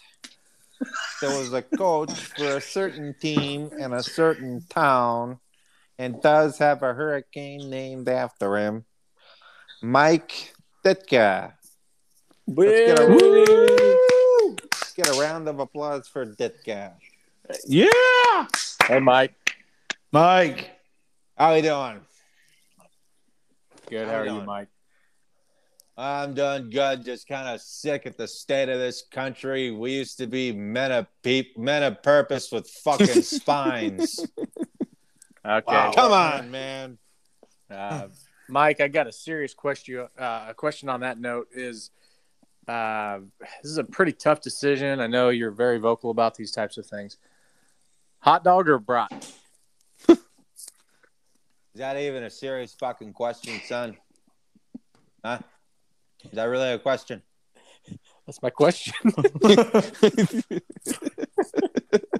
[1.22, 5.40] that was a coach for a certain team in a certain town,
[6.04, 8.84] and does have a hurricane named after him.
[9.82, 10.54] Mike
[10.86, 11.54] Ditka.
[12.46, 13.08] Let's get a,
[14.60, 16.94] let's get a round of applause for Ditka.
[17.66, 18.48] Yeah,
[18.86, 19.56] Hey, Mike.
[20.12, 20.72] Mike.
[21.38, 22.02] How you doing?
[23.90, 24.08] Good.
[24.08, 24.46] How How are you you, doing?
[24.46, 24.68] Mike?
[25.96, 27.06] I'm doing good.
[27.06, 29.72] Just kind of sick at the state of this country.
[29.72, 34.20] We used to be men of peop, men of purpose with fucking spines.
[35.46, 35.92] Okay.
[35.94, 36.98] Come on, man.
[37.70, 38.08] Uh,
[38.50, 40.08] Mike, I got a serious question.
[40.18, 41.92] Uh, a question on that note is:
[42.68, 43.20] uh,
[43.62, 45.00] This is a pretty tough decision.
[45.00, 47.18] I know you're very vocal about these types of things.
[48.20, 49.12] Hot dog or brat?
[50.08, 53.98] Is that even a serious fucking question, son?
[55.26, 55.40] Huh?
[56.24, 57.22] Is that really a question?
[58.26, 58.94] That's my question.
[59.04, 60.62] You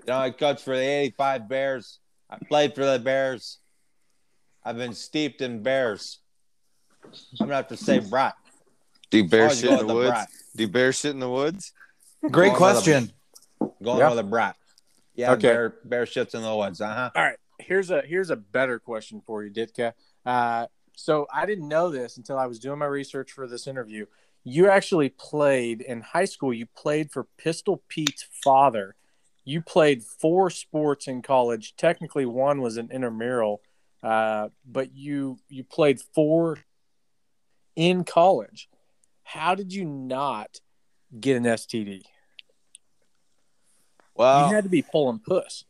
[0.08, 2.00] know, I coached for the 85 Bears.
[2.34, 3.60] I played for the Bears.
[4.64, 6.20] I've been steeped in Bears.
[7.04, 8.36] I'm going to have to say brat.
[9.12, 10.10] Do bears Always shit in the woods?
[10.10, 10.30] brat.
[10.56, 11.74] Do bears shit in the woods?
[12.32, 13.12] Great Going question.
[13.84, 14.10] Going Yeah.
[14.10, 14.56] with a brat.
[15.16, 15.42] Yeah, Okay.
[15.50, 16.82] bear, bear shits in the woods.
[16.82, 17.10] Uh huh.
[17.16, 17.38] All right.
[17.60, 19.94] Here's a here's a better question for you, Ditka.
[20.26, 20.66] Uh,
[20.96, 24.06] so I didn't know this until I was doing my research for this interview.
[24.44, 26.52] You actually played in high school.
[26.54, 28.96] You played for Pistol Pete's father.
[29.46, 31.76] You played four sports in college.
[31.76, 33.62] Technically, one was an intramural,
[34.02, 36.60] uh, but you you played four
[37.76, 38.70] in college.
[39.24, 40.60] How did you not
[41.20, 42.04] get an STD?
[44.16, 45.66] Well, you had to be pulling puss.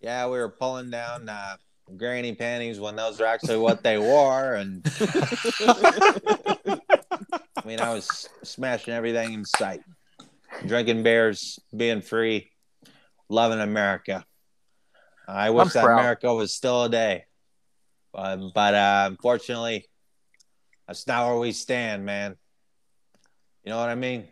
[0.00, 1.56] yeah, we were pulling down uh,
[1.96, 6.80] granny panties when those are actually what they wore, and I
[7.64, 9.82] mean, I was smashing everything in sight,
[10.64, 12.50] drinking beers, being free,
[13.28, 14.24] loving America.
[15.28, 15.84] I wish that.
[15.84, 17.24] America was still a day,
[18.12, 19.88] but, but uh, unfortunately,
[20.86, 22.36] that's not where we stand, man.
[23.64, 24.28] You know what I mean?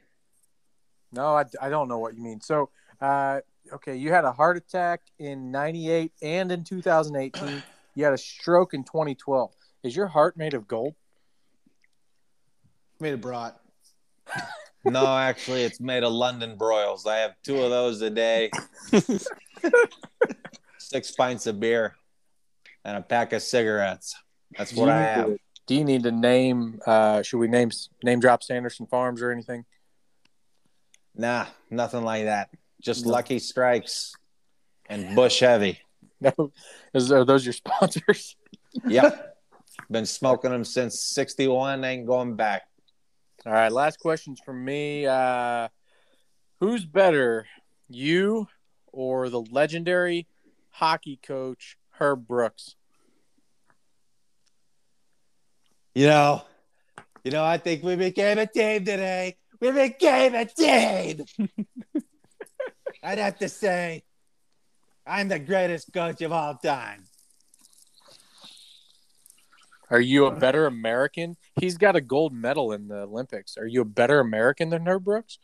[1.12, 2.41] No, I, I don't know what you mean.
[2.41, 2.70] So,
[3.01, 3.41] uh,
[3.72, 7.62] okay, you had a heart attack in 98 and in 2018.
[7.97, 9.53] You had a stroke in 2012.
[9.83, 10.95] Is your heart made of gold?
[13.01, 13.59] Made of brat.
[14.85, 17.07] No, actually, it's made of London broils.
[17.07, 18.51] I have two of those a day,
[20.78, 21.97] six pints of beer,
[22.85, 24.14] and a pack of cigarettes.
[24.57, 25.37] That's what I have.
[25.66, 27.70] Do you need to name, uh, should we name
[28.03, 29.64] name drop Sanderson Farms or anything?
[31.16, 32.51] Nah, nothing like that.
[32.82, 34.14] Just Lucky Strikes
[34.89, 35.80] and Busch Heavy.
[36.20, 36.53] No,
[36.95, 38.37] is, are those your sponsors?
[38.87, 39.37] Yep.
[39.91, 41.85] Been smoking them since 61.
[41.85, 42.62] Ain't going back.
[43.47, 45.07] All right, last questions from me.
[45.07, 45.68] Uh,
[46.61, 47.47] who's better,
[47.90, 48.49] you
[48.90, 50.26] or the legendary
[50.70, 52.74] hockey coach Herb Brooks?
[55.95, 56.42] You know,
[57.22, 59.36] you know, I think we became a team today.
[59.61, 61.26] We became a team.
[63.03, 64.05] I'd have to say
[65.07, 67.05] I'm the greatest coach of all time.
[69.91, 71.37] Are you a uh, better American?
[71.61, 73.57] He's got a gold medal in the Olympics.
[73.57, 75.39] Are you a better American than Herb Brooks?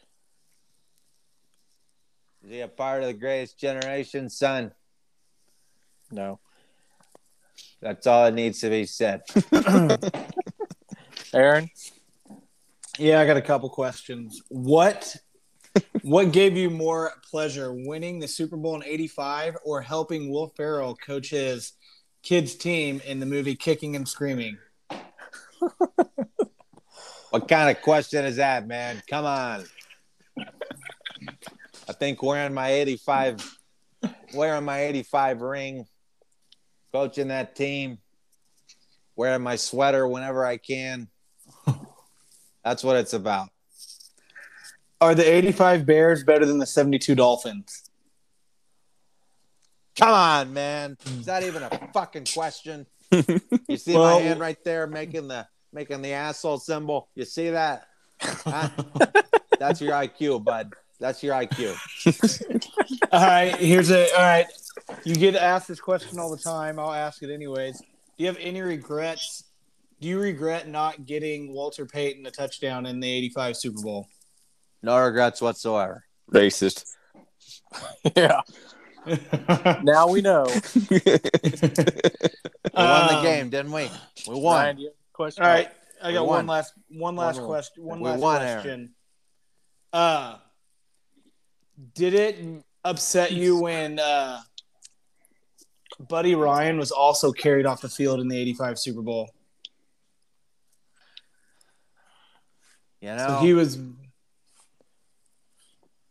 [2.43, 4.73] Is he a part of the greatest generation, son?
[6.11, 6.41] No.
[7.83, 9.23] That's all that needs to be said.
[11.35, 11.71] Aaron?
[12.99, 14.43] Yeah, I got a couple questions.
[14.49, 15.17] What
[16.03, 20.97] what gave you more pleasure, winning the Super Bowl in '85 or helping Will Ferrell
[20.97, 21.73] coach his
[22.23, 24.59] kids' team in the movie Kicking and Screaming?
[27.31, 29.01] What kind of question is that, man?
[29.09, 29.65] Come on.
[31.89, 33.59] I think wearing my 85
[34.35, 35.87] wearing my 85 ring,
[36.93, 37.99] coaching that team,
[39.15, 41.09] wearing my sweater whenever I can.
[42.65, 43.49] That's what it's about.
[45.01, 47.90] Are the '85 Bears better than the '72 Dolphins?
[50.01, 50.97] Come on, man.
[51.19, 52.87] Is that even a fucking question?
[53.11, 57.09] You see Well- my hand right there making the making the asshole symbol?
[57.15, 57.87] You see that?
[58.21, 58.69] Huh?
[59.59, 60.73] That's your IQ, bud.
[60.99, 61.77] That's your IQ.
[63.13, 64.11] All right, here's a.
[64.15, 64.47] All right,
[65.05, 66.79] you get asked this question all the time.
[66.79, 67.79] I'll ask it anyways.
[67.79, 67.85] Do
[68.19, 69.45] you have any regrets?
[70.01, 74.07] Do you regret not getting Walter Payton a touchdown in the '85 Super Bowl?
[74.83, 76.05] No regrets whatsoever.
[76.31, 76.85] Racist.
[78.17, 78.41] Yeah.
[79.83, 80.47] Now we know.
[82.73, 83.91] We won the Um, game, didn't we?
[84.29, 84.57] We won.
[84.57, 85.43] Ryan, do you have a question?
[85.45, 85.69] All right,
[86.03, 87.85] I got one last one last One question.
[87.85, 88.55] One last won, Aaron.
[88.63, 88.95] question.
[89.93, 90.37] Uh,
[91.95, 94.41] did it upset you when uh,
[95.99, 99.31] Buddy Ryan was also carried off the field in the '85 Super Bowl?
[103.01, 103.79] You So know, he was.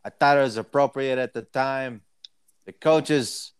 [0.03, 2.01] I thought it was appropriate at the time.
[2.69, 3.51] The coaches,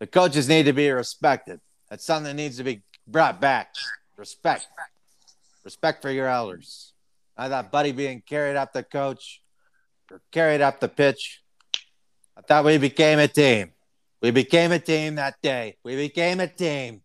[0.00, 1.60] the coaches need to be respected.
[1.88, 3.76] That's something that needs to be brought back.
[4.16, 4.66] Respect,
[5.62, 6.94] respect for your elders.
[7.36, 9.40] I thought Buddy being carried up the coach
[10.10, 11.42] or carried up the pitch.
[12.36, 13.70] I thought we became a team.
[14.20, 15.76] We became a team that day.
[15.84, 17.02] We became a team.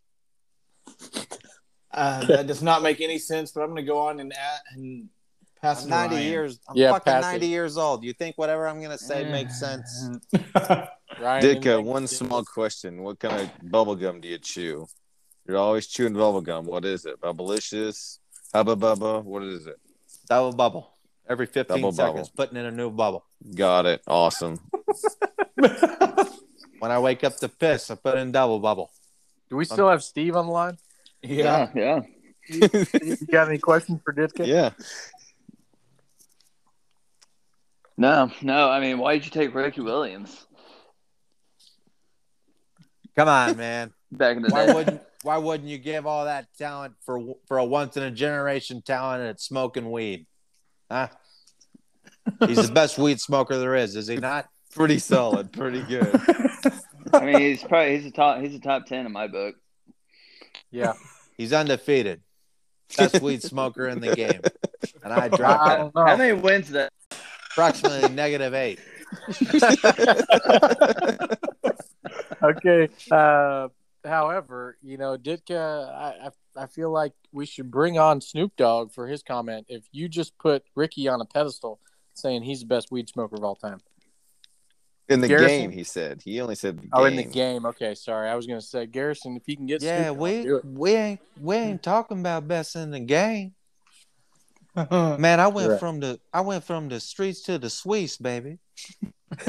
[1.94, 4.62] Uh, that does not make any sense, but I'm going to go on and add,
[4.72, 5.10] and
[5.64, 6.28] pass it I'm 90 Ryan.
[6.28, 6.60] years.
[6.68, 7.50] I'm Yeah, fucking 90 it.
[7.50, 8.04] years old.
[8.04, 10.10] You think whatever I'm gonna say makes sense?
[10.56, 10.88] Ryan,
[11.20, 11.86] Ditka, uh, anything?
[11.86, 13.02] one small question.
[13.02, 14.88] What kind of bubble gum do you chew?
[15.48, 16.66] You're always chewing bubble gum.
[16.66, 17.20] What is it?
[17.22, 18.20] Bubblicious?
[18.54, 19.24] Hubba Bubba?
[19.24, 19.78] What is it?
[20.30, 20.90] Double bubble.
[21.28, 22.32] Every 15 Double seconds, bubble.
[22.36, 23.26] putting in a new bubble.
[23.56, 24.02] Got it.
[24.08, 24.60] Awesome.
[26.84, 28.92] When I wake up to piss, I put in double bubble.
[29.50, 30.78] Do we um, still have Steve on the line?
[31.22, 31.70] yeah.
[31.74, 32.02] yeah.
[32.50, 34.46] You got any questions for Ditka?
[34.46, 34.72] Yeah.
[37.98, 38.70] No, no.
[38.70, 40.46] I mean, why did you take Ricky Williams
[43.16, 43.94] Come on, man.
[44.12, 44.74] back in the why day?
[44.74, 48.82] wouldn't Why wouldn't you give all that talent for for a once in a generation
[48.82, 50.26] talent at smoking weed?
[50.90, 51.08] Huh?
[52.48, 54.48] He's the best weed smoker there is, is he not?
[54.74, 55.52] Pretty solid.
[55.52, 56.20] Pretty good.
[57.14, 59.56] I mean, he's probably he's a top he's a top ten in my book.
[60.72, 60.94] Yeah.
[61.38, 62.22] He's undefeated.
[62.98, 64.42] Best weed smoker in the game.
[65.04, 65.94] And I I dropped it.
[65.94, 66.08] don't.
[66.08, 66.92] How many wins that?
[67.54, 68.80] Approximately negative eight.
[72.44, 72.90] okay.
[73.12, 73.68] Uh,
[74.04, 78.92] however, you know, Ditka, I, I I feel like we should bring on Snoop Dogg
[78.92, 79.66] for his comment.
[79.70, 81.80] If you just put Ricky on a pedestal,
[82.14, 83.80] saying he's the best weed smoker of all time.
[85.10, 85.60] In the Garrison?
[85.60, 86.22] game, he said.
[86.24, 87.66] He only said the Oh, in the game.
[87.66, 88.30] Okay, sorry.
[88.30, 89.36] I was gonna say Garrison.
[89.36, 90.66] If he can get Yeah, Snoop we do it.
[90.66, 93.54] we ain't we ain't talking about best in the game.
[94.92, 95.80] Man, I went Right.
[95.80, 98.60] from the I went from the streets to the suites, baby.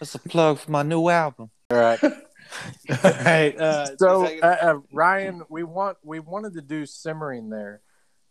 [0.00, 1.50] That's a plug for my new album.
[1.70, 2.00] All right.
[3.04, 3.58] right.
[3.58, 7.80] Uh, So, uh, uh, Ryan, we want we wanted to do simmering there.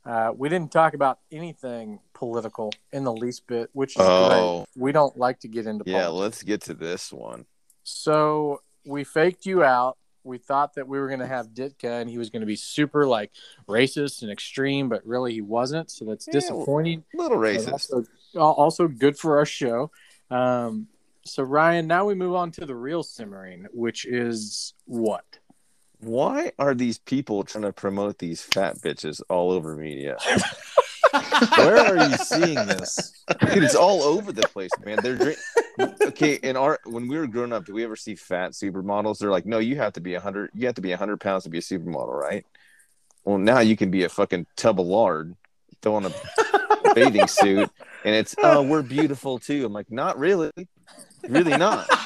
[0.06, 4.60] Uh, we didn't talk about anything political in the least bit, which is Oh.
[4.60, 4.82] great.
[4.82, 6.20] We don't like to get into Yeah, politics.
[6.22, 7.46] let's get to this one.
[7.84, 9.98] So we faked you out.
[10.28, 12.56] We thought that we were going to have Ditka and he was going to be
[12.56, 13.32] super like
[13.68, 15.90] racist and extreme, but really he wasn't.
[15.90, 17.04] So that's Yeah, disappointing.
[17.16, 17.72] Little racist.
[17.72, 18.04] Also,
[18.36, 19.90] also good for our show.
[20.30, 20.88] Um,
[21.26, 25.24] so Ryan, now we move on to the real simmering, which is what?
[26.00, 30.18] Why are these people trying to promote these fat bitches all over media?
[31.58, 33.14] Where are you seeing this?
[33.54, 35.00] Dude, it's all over the place, man.
[35.02, 35.40] They're drink-
[35.80, 36.36] okay.
[36.42, 39.20] In our when we were growing up, did we ever see fat supermodels?
[39.20, 40.52] They're like, no, you have to be a hundred.
[40.54, 42.46] You have to be a hundred pounds to be a supermodel, right?
[43.24, 45.36] Well, now you can be a fucking tub of lard,
[45.82, 46.14] throw on a
[46.96, 47.70] bathing suit,
[48.06, 49.66] and it's oh we're beautiful too.
[49.66, 50.52] I'm like, not really,
[51.28, 51.88] really not.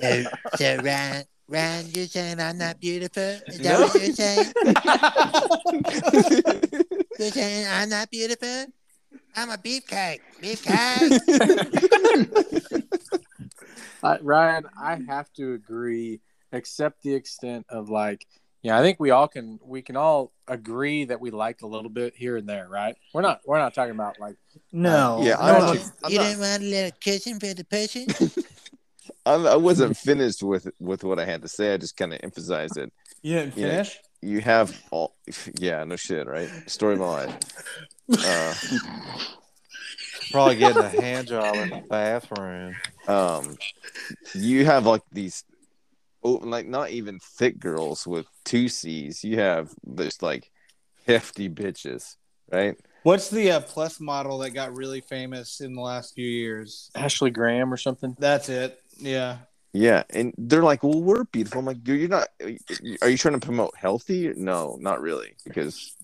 [0.00, 0.24] So,
[0.56, 3.22] so Ryan, Ryan, you're saying I'm not beautiful?
[3.46, 4.52] Is that what you're saying?
[7.18, 8.66] You're saying I'm not beautiful?
[9.36, 10.20] I'm a beefcake.
[10.42, 11.20] Beefcake.
[14.02, 16.20] Uh, Ryan, I have to agree,
[16.52, 18.26] except the extent of like,
[18.62, 21.88] yeah, I think we all can we can all agree that we like a little
[21.88, 22.94] bit here and there, right?
[23.14, 24.36] We're not we're not talking about like
[24.72, 25.20] No.
[25.22, 25.72] Yeah, no, I'm no.
[25.72, 28.08] not- I'm you not- didn't want a little cushion for the pushing?
[29.26, 31.72] I'm, I wasn't finished with with what I had to say.
[31.72, 32.92] I just kind of emphasized it.
[33.22, 33.68] You didn't Yeah.
[33.70, 34.00] finish?
[34.24, 35.14] You have all,
[35.58, 36.48] yeah, no shit, right?
[36.66, 37.36] Story of my life.
[38.24, 38.54] Uh,
[40.30, 42.74] Probably getting a hand job in the bathroom.
[43.06, 43.56] um,
[44.34, 45.44] you have like these,
[46.22, 49.22] oh, like not even thick girls with two C's.
[49.22, 50.50] You have this like
[51.06, 52.16] hefty bitches,
[52.50, 52.76] right?
[53.02, 56.90] What's the uh, plus model that got really famous in the last few years?
[56.94, 58.16] Ashley Graham or something.
[58.18, 58.80] That's it.
[58.96, 59.38] Yeah.
[59.76, 62.28] Yeah, and they're like, "Well, we're beautiful." I'm like, "Dude, you're not.
[63.02, 64.32] Are you trying to promote healthy?
[64.36, 65.96] No, not really, because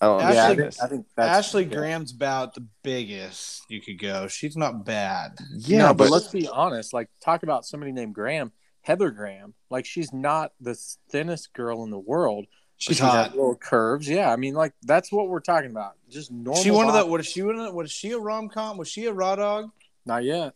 [0.00, 0.74] I don't Ashley- yeah, I think.
[0.82, 1.74] I think Ashley yeah.
[1.76, 4.28] Graham's about the biggest you could go.
[4.28, 5.38] She's not bad.
[5.58, 6.94] Yeah, no, but, but, let's be honest.
[6.94, 8.50] Like, talk about somebody named Graham,
[8.80, 9.52] Heather Graham.
[9.68, 10.74] Like, she's not the
[11.10, 12.46] thinnest girl in the world.
[12.78, 13.32] She's She's hot.
[13.32, 14.08] little curves.
[14.08, 15.92] Yeah, I mean, like that's what we're talking about.
[16.08, 16.62] Just normal.
[16.62, 18.78] She one of the what is she one of the, was she a rom com?
[18.78, 19.70] Was she a raw dog?
[20.06, 20.54] Not yet.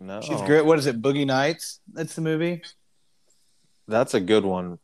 [0.00, 0.64] No, She's great.
[0.64, 1.02] What is it?
[1.02, 1.80] Boogie Nights?
[1.92, 2.62] That's the movie.
[3.86, 4.78] That's a good one.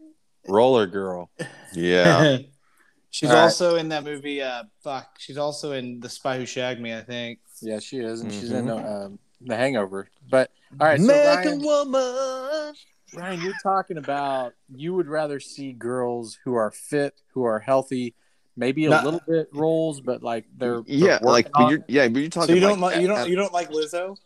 [0.48, 1.30] Roller Girl.
[1.72, 2.38] yeah,
[3.10, 3.42] she's All right.
[3.44, 4.42] also in that movie.
[4.42, 5.16] Uh, fuck.
[5.18, 6.94] She's also in The Spy Who Shagged Me.
[6.94, 7.40] I think.
[7.62, 8.68] Yeah, she is, and she's Mm-hmm.
[8.68, 10.08] in um, the Hangover.
[10.28, 12.74] But all right, so Ryan, woman.
[13.14, 18.14] Ryan, you're talking about you would rather see girls who are fit, who are healthy,
[18.56, 21.84] maybe a Not- little bit rolls, but like they're, they're Yeah, like but you're, it.
[21.88, 22.48] yeah, but you're talking.
[22.48, 24.16] So you don't like, like you don't at- you don't like Lizzo?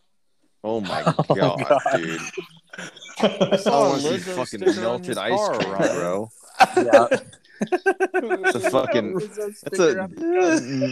[0.63, 1.81] Oh my Oh, god, God.
[1.95, 2.21] dude!
[3.19, 5.95] I I saw want to see Lizzo fucking melted ice car, cream, Ryan.
[5.95, 6.29] bro.
[6.77, 7.07] Yeah.
[7.63, 9.13] It's a fucking.
[9.19, 10.07] That's a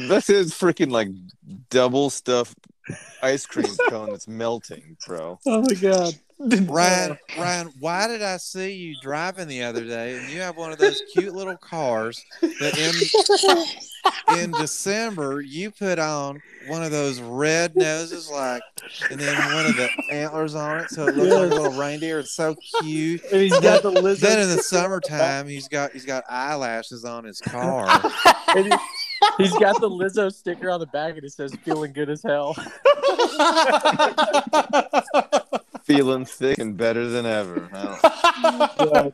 [0.08, 1.08] that's his freaking like
[1.72, 2.56] double stuffed
[3.24, 5.40] ice cream cone that's melting, bro.
[5.48, 6.14] Oh my god.
[6.70, 10.72] Ryan, Ryan, why did I see you driving the other day and you have one
[10.72, 17.20] of those cute little cars that in in December you put on one of those
[17.20, 18.62] red noses like
[19.12, 22.20] and then one of the antlers on it so it looks like a little reindeer.
[22.20, 23.22] It's so cute.
[23.34, 24.20] And he's got the Lizzo.
[24.22, 27.86] Then in the summertime he's got he's got eyelashes on his car.
[28.56, 28.80] and he,
[29.40, 32.56] he's got the Lizzo sticker on the back, and it says "feeling good as hell."
[35.90, 37.68] Feeling thick and better than ever.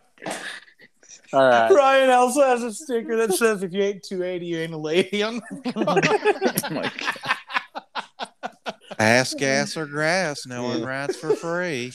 [1.34, 1.72] All right.
[1.72, 5.24] Ryan also has a sticker that says, "If you ain't 280, you ain't a lady."
[5.24, 5.42] On
[9.00, 10.46] Ass, gas, or grass.
[10.46, 11.94] No one rides for free.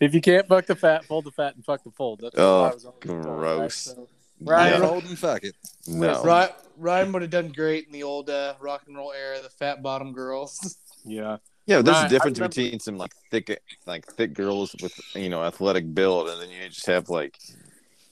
[0.00, 2.20] If you can't fuck the fat, fold the fat, and fuck the fold.
[2.22, 3.56] That's what Oh, I was always told, right?
[3.58, 3.74] gross.
[3.76, 4.08] So,
[4.40, 4.88] Ryan, Yeah.
[4.88, 5.54] Hold and fuck it.
[5.86, 6.22] No.
[6.24, 9.50] Ryan, Ryan would have done great in the old uh, rock and roll era, the
[9.50, 10.78] fat bottom girls.
[11.04, 11.36] yeah.
[11.66, 15.28] Yeah, there's Ryan, a difference remember- between some like thick, like thick girls with you
[15.28, 17.38] know athletic build, and then you just have like,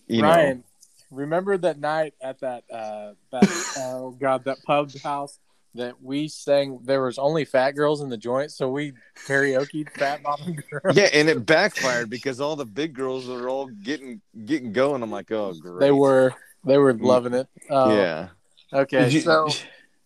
[0.07, 0.65] you Ryan,
[1.11, 5.39] remember that night at that uh that oh god that pub house
[5.75, 8.93] that we sang there was only fat girls in the joint, so we
[9.27, 10.97] karaoke fat bottom girls.
[10.97, 15.03] Yeah, and it backfired because all the big girls are all getting getting going.
[15.03, 15.81] I'm like, oh great.
[15.81, 16.35] They were
[16.65, 17.49] they were loving it.
[17.71, 18.29] Um, yeah.
[18.73, 19.49] Okay, you- so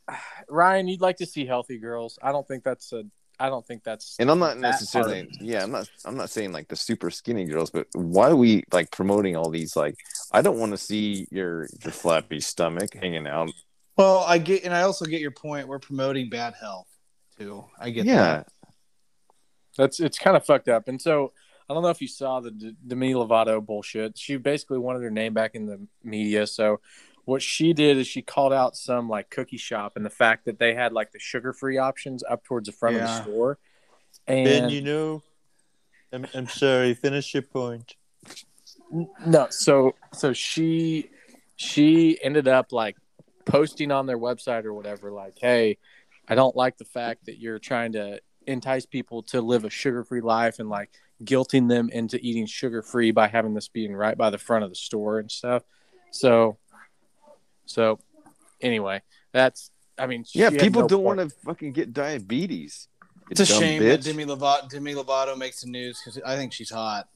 [0.48, 2.18] Ryan, you'd like to see healthy girls.
[2.22, 3.04] I don't think that's a.
[3.38, 4.16] I don't think that's.
[4.18, 7.44] And I'm not that necessarily, yeah, I'm not, I'm not saying like the super skinny
[7.44, 9.76] girls, but why are we like promoting all these?
[9.76, 9.96] Like,
[10.32, 13.50] I don't want to see your your flappy stomach hanging out.
[13.96, 15.68] Well, I get, and I also get your point.
[15.68, 16.88] We're promoting bad health
[17.38, 17.64] too.
[17.78, 18.48] I get Yeah, that.
[19.76, 20.88] That's it's kind of fucked up.
[20.88, 21.32] And so
[21.68, 24.16] I don't know if you saw the D- Demi Lovato bullshit.
[24.16, 26.46] She basically wanted her name back in the media.
[26.46, 26.80] So
[27.26, 30.58] what she did is she called out some like cookie shop and the fact that
[30.58, 33.58] they had like the sugar free options up towards the front of the store.
[34.26, 35.22] And Ben, you know,
[36.12, 36.94] I'm, I'm sorry.
[36.94, 37.96] Finish your point.
[39.26, 41.10] No, so so she
[41.56, 42.96] she ended up like
[43.44, 45.78] posting on their website or whatever, like, hey,
[46.28, 50.04] I don't like the fact that you're trying to entice people to live a sugar
[50.04, 50.90] free life and like
[51.24, 54.70] guilting them into eating sugar free by having this being right by the front of
[54.70, 55.64] the store and stuff.
[56.12, 56.58] So
[57.66, 57.98] so
[58.60, 59.02] anyway,
[59.32, 60.50] that's I mean yeah.
[60.50, 62.88] People no don't want to fucking get diabetes.
[63.30, 63.90] It's a shame bitch.
[63.90, 67.08] that Demi Lovato, Demi Lovato makes the news because I think she's hot.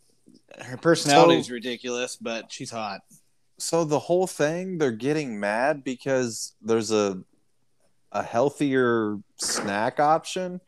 [0.61, 3.01] Her personality So- is ridiculous, but she's hot.
[3.59, 7.23] so the whole thing they're getting mad because there's a
[8.13, 10.61] a healthier snack option.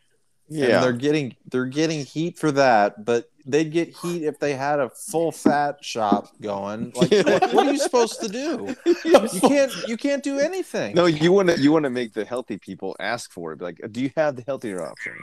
[0.49, 0.67] Yeah.
[0.77, 4.81] And they're getting they're getting heat for that, but they'd get heat if they had
[4.81, 6.93] a full fat shop going.
[6.95, 8.75] Like what, what are you supposed to do?
[9.05, 10.95] You can't you can't do anything.
[10.95, 13.59] No, you want to you want to make the healthy people ask for it.
[13.59, 15.15] Be like, do you have the healthier option?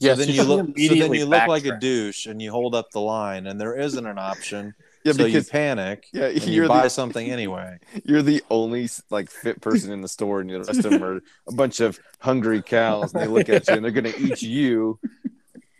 [0.00, 2.50] So Yeah, then so you look so then you look like a douche and you
[2.50, 4.74] hold up the line and there isn't an option.
[5.04, 7.78] Yeah, so because you panic yeah, and you you're buy the something anyway.
[8.04, 11.20] you're the only like fit person in the store, and the rest of them are
[11.46, 13.14] a bunch of hungry cows.
[13.14, 14.98] And they look at you and they're gonna eat you.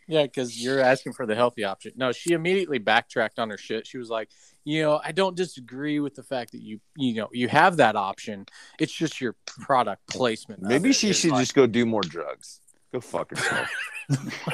[0.08, 1.92] Yeah, because you're asking for the healthy option.
[1.96, 3.86] No, she immediately backtracked on her shit.
[3.86, 4.30] She was like,
[4.64, 7.94] you know, I don't disagree with the fact that you, you know, you have that
[7.94, 8.46] option.
[8.78, 10.62] It's just your product placement.
[10.62, 12.60] Maybe she should like- just go do more drugs.
[12.90, 13.68] Go fuck herself.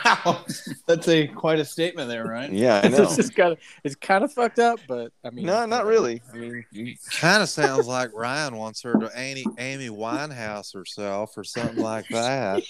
[0.04, 0.44] Wow,
[0.86, 2.50] that's a quite a statement there, right?
[2.52, 3.02] yeah, I know.
[3.04, 6.20] It's just kind of, it's kind of fucked up, but I mean, No, not really.
[6.32, 6.64] I mean,
[7.12, 12.06] Kind of sounds like Ryan wants her to Amy, Amy Winehouse herself or something like
[12.08, 12.62] that.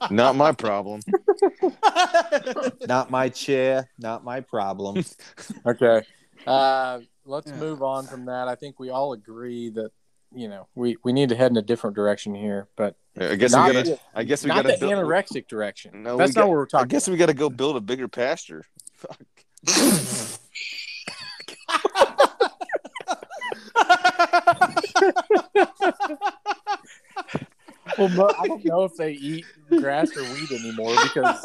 [0.10, 1.00] not my problem.
[2.86, 5.02] Not my chair, not my problem.
[5.66, 6.02] Okay.
[6.46, 7.56] Uh, let's Yeah.
[7.56, 8.48] move on from that.
[8.48, 9.90] I think we all agree that
[10.32, 13.52] you know we we need to head in a different direction here, but I guess
[13.52, 13.90] not, we gotta.
[13.90, 14.92] the- I guess we not gotta the build.
[15.04, 16.02] anorexic direction.
[16.02, 16.84] No, That's not got- what we're talking.
[16.84, 18.64] I guess we gotta go build a bigger pasture.
[18.94, 19.18] Fuck.
[27.98, 31.44] Well, I don't know if they eat grass or wheat anymore because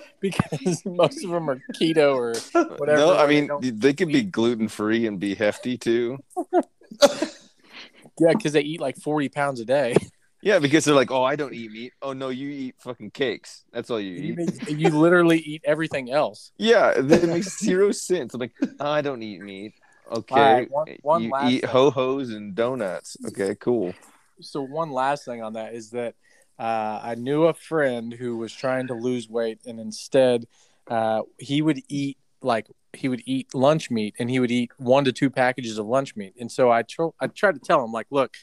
[0.20, 2.34] because most of them are keto or
[2.76, 2.98] whatever.
[2.98, 6.18] no, I or they mean they could be gluten free and be hefty too.
[6.52, 9.94] yeah, because they eat like forty pounds a day.
[10.42, 11.92] Yeah, because they're like, oh, I don't eat meat.
[12.02, 13.64] Oh no, you eat fucking cakes.
[13.72, 14.78] That's all you You, eat.
[14.78, 16.50] you literally eat everything else.
[16.58, 18.34] Yeah, that makes zero sense.
[18.34, 19.74] I'm like, oh, I don't eat meat.
[20.10, 23.16] Okay, right, one- one you last eat ho hos and donuts.
[23.28, 23.94] Okay, cool.
[24.40, 26.14] So one last thing on that is that
[26.58, 30.46] uh, I knew a friend who was trying to lose weight, and instead
[30.88, 35.04] uh, he would eat like he would eat lunch meat, and he would eat one
[35.04, 36.34] to two packages of lunch meat.
[36.38, 38.34] And so I tr- I tried to tell him like, look,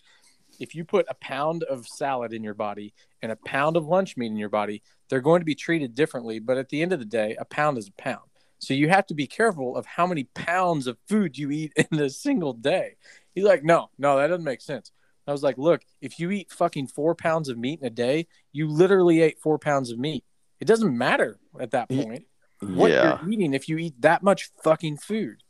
[0.60, 4.18] if you put a pound of salad in your body and a pound of lunch
[4.18, 6.39] meat in your body, they're going to be treated differently.
[6.39, 8.22] But at the end of the day, a pound is a pound.
[8.60, 11.99] So you have to be careful of how many pounds of food you eat in
[11.99, 12.95] a single day.
[13.34, 14.91] He's like, no, no, that doesn't make sense.
[15.28, 18.28] I was like, look, if you eat fucking four pounds of meat in a day,
[18.51, 20.24] you literally ate four pounds of meat.
[20.60, 22.26] It doesn't matter at that point
[22.62, 25.43] what yeah, you're eating if you eat that much fucking food.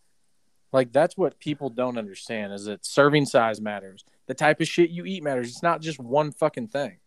[0.71, 4.03] Like that's what people don't understand is that serving size matters.
[4.29, 5.49] The type of shit you eat matters.
[5.49, 6.97] It's not just one fucking thing.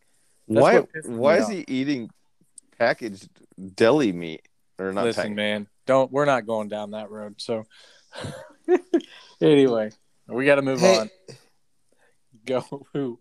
[0.49, 0.75] That's why?
[0.81, 1.53] what pisses me Why is off.
[1.53, 2.11] he eating
[2.81, 3.29] packaged
[3.77, 4.43] deli meat
[4.81, 5.05] or not?
[5.05, 5.37] Listen, packaged?
[5.37, 7.37] man, don't we're not going down that road.
[7.41, 7.63] So
[9.41, 9.93] anyway,
[10.27, 10.97] we got to move Hey.
[10.99, 11.11] on.
[12.45, 13.21] Go who?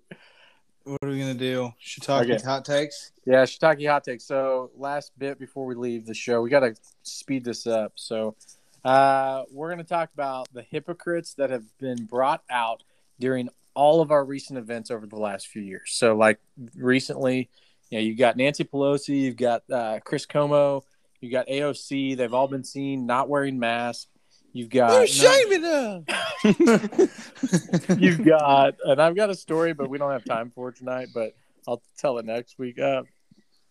[0.84, 1.72] What are we gonna do?
[1.80, 2.44] Shiitake Okay.
[2.44, 3.12] hot takes.
[3.28, 4.24] Yeah, shiitake hot takes.
[4.26, 6.74] So last bit before we leave the show, we got to
[7.04, 7.92] speed this up.
[7.98, 8.36] So
[8.84, 12.82] uh, we're going to talk about the hypocrites that have been brought out
[13.20, 15.92] during all of our recent events over the last few years.
[15.94, 16.40] So like
[16.76, 17.50] recently,
[17.90, 20.84] you know, you've got Nancy Pelosi, you've got uh, Chris Cuomo,
[21.20, 22.18] you've got AOC.
[22.18, 24.08] They've all been seen not wearing masks.
[24.54, 26.04] You've got shaming us.
[27.98, 31.08] you've got, and I've got a story, but we don't have time for it tonight.
[31.14, 31.34] But
[31.68, 32.78] I'll tell it next week.
[32.78, 33.04] Uh,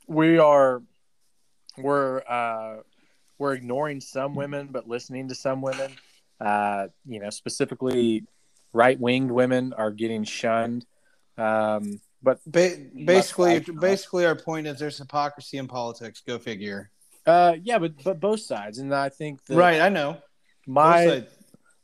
[0.07, 0.83] we are,
[1.77, 2.77] we're, uh,
[3.39, 5.93] we're ignoring some women, but listening to some women.
[6.41, 8.25] Uh, you know, specifically,
[8.73, 10.87] right-winged women are getting shunned.
[11.39, 16.23] Um, but Ba- basically, basically, our point is there's hypocrisy in politics.
[16.27, 16.91] Go figure.
[17.27, 20.19] uh, yeah, but but both sides, and I think that Right, I know.
[20.67, 21.25] my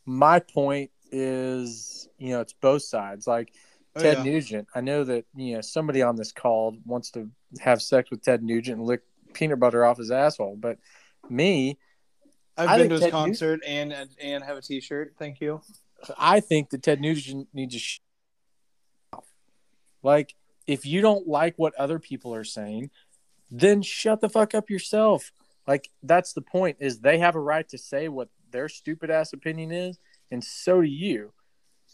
[0.04, 3.26] my point is, you know, it's both sides.
[3.26, 3.52] Like
[3.94, 4.24] Oh, Ted yeah.
[4.24, 4.68] Nugent.
[4.74, 7.30] I know that you know somebody on this call wants to
[7.60, 9.00] have sex with Ted Nugent and lick
[9.32, 10.76] peanut butter off his asshole, but
[11.30, 11.78] me,
[12.58, 15.14] I've I been to his Ted Nugent- concert and and have a T-shirt.
[15.18, 15.62] Thank you.
[16.18, 17.80] I think that Ted Nugent needs to.
[17.80, 18.00] Sh-
[20.02, 20.34] like,
[20.66, 22.90] if you don't like what other people are saying,
[23.50, 25.32] then shut the fuck up yourself.
[25.66, 26.76] Like, that's the point.
[26.80, 29.98] Is they have a right to say what their stupid ass opinion is,
[30.30, 31.32] and so do you.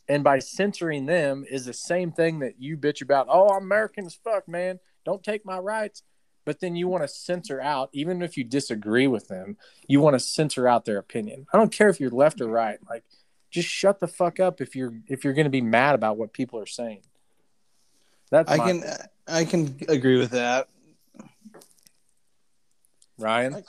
[0.08, 3.28] And by censoring them is the same thing that you bitch about.
[3.30, 4.80] Oh, I'm American as fuck, man.
[5.04, 6.02] Don't take my rights.
[6.44, 9.56] But then you want to censor out, even if you disagree with them,
[9.86, 11.46] you want to censor out their opinion.
[11.52, 12.78] I don't care if you're left or right.
[12.90, 13.04] Like,
[13.52, 16.32] just shut the fuck up if you're if you're going to be mad about what
[16.32, 17.02] people are saying.
[18.30, 19.00] That's I my can point.
[19.28, 20.68] I can agree with that.
[23.18, 23.62] Ryan.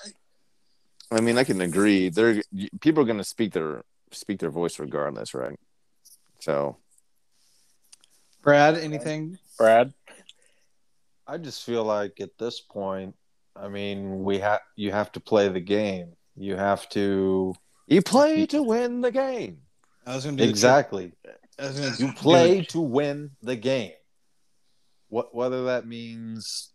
[1.12, 2.10] I mean, I can agree.
[2.10, 2.42] They're
[2.80, 5.60] people are going to speak their speak their voice regardless, right?
[6.40, 6.78] So
[8.42, 9.38] Brad, anything?
[9.58, 9.94] Brad.
[11.28, 13.16] I just feel like at this point,
[13.56, 16.14] I mean, we have you have to play the game.
[16.36, 17.54] You have to
[17.88, 19.63] you play to win the game.
[20.06, 21.14] I was gonna do exactly.
[21.60, 22.70] I was gonna You do play it.
[22.70, 23.94] to win the game.
[25.10, 26.72] What whether that means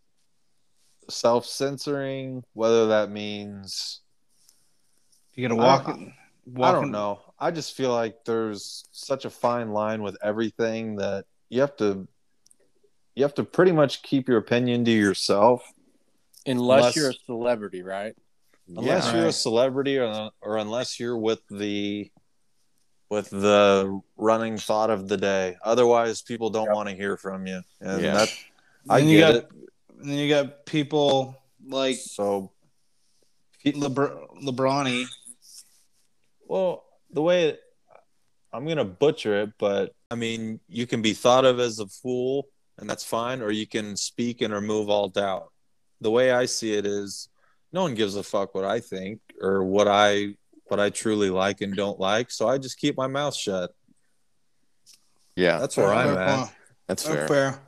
[1.09, 4.01] self censoring, whether that means
[5.33, 5.85] You gotta I walk.
[5.87, 6.13] don't- it-
[6.61, 7.21] I don't in- know.
[7.37, 12.07] I just feel like there's such a fine line with everything that you have to
[13.15, 15.61] you have to pretty much keep your opinion to yourself
[16.45, 18.15] Unless, Unless- you're a celebrity, right?
[18.67, 19.15] unless Yeah.
[19.17, 22.11] you're a celebrity or or unless you're with the
[23.09, 25.57] with the running thought of the day.
[25.63, 28.13] Otherwise, people don't want to hear from you, and Yeah.
[28.13, 28.29] that
[28.89, 29.49] I Then you get got, it.
[30.01, 32.51] Then you got people like So
[33.65, 35.05] Lebr- Lebroni.
[36.47, 37.61] Well, the way it,
[38.53, 42.47] I'm gonna butcher it, but I mean, you can be thought of as a fool,
[42.77, 45.51] and that's fine, or you can speak and remove all doubt.
[46.01, 47.29] The way I see it is,
[47.73, 50.35] no one gives a fuck what I think or what I
[50.69, 53.71] what I truly like and don't like, so I just keep my mouth shut.
[55.35, 56.37] Yeah, That's where I'm at.
[56.39, 56.51] point.
[56.87, 57.27] that's fair.
[57.27, 57.59] fair.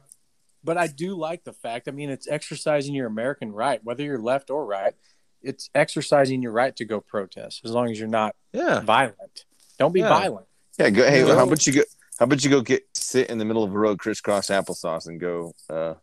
[0.64, 1.88] But I do like the fact.
[1.88, 4.94] I mean, it's exercising your American right, whether you're left or right.
[5.42, 9.46] It's exercising your right to go protest, as long as you're not Yeah, violent.
[9.80, 10.10] Don't be Yeah.
[10.10, 10.48] violent.
[10.78, 11.04] Yeah, go.
[11.10, 11.36] Hey, You know?
[11.36, 11.82] how about you go?
[12.20, 15.20] How about you go get sit in the middle of the road, crisscross applesauce, and
[15.20, 15.54] go?
[15.70, 15.96] Uh,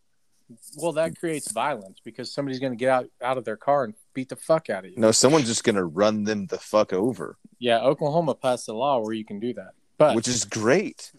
[0.77, 3.93] Well, that creates violence because somebody's going to get out out of their car and
[4.13, 4.97] beat the fuck out of you.
[4.97, 9.13] no, someone's just gonna run them the fuck over, Yeah, Oklahoma passed a law where
[9.13, 9.71] you can do that.
[9.97, 11.11] But which is great.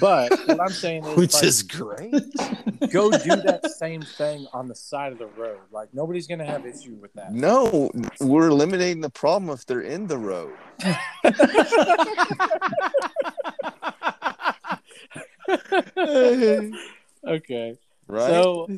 [0.00, 2.12] but what I'm saying is, which like, is great.
[2.92, 5.60] go do that same thing on the side of the road.
[5.70, 7.32] Like nobody's going to have issue with that.
[7.32, 7.90] No,
[8.20, 10.52] we're eliminating the problem if they're in the road.
[17.26, 17.76] Okay.
[18.10, 18.28] Right?
[18.28, 18.68] So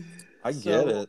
[0.44, 1.08] I get So- it.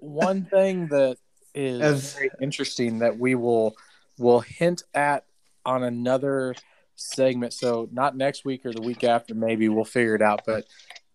[0.00, 1.16] one thing that
[1.54, 3.76] is As- very interesting that we will
[4.18, 5.24] will hint at
[5.66, 6.54] on another
[6.94, 7.52] segment.
[7.52, 10.42] So not next week or the week after, maybe we'll figure it out.
[10.46, 10.66] But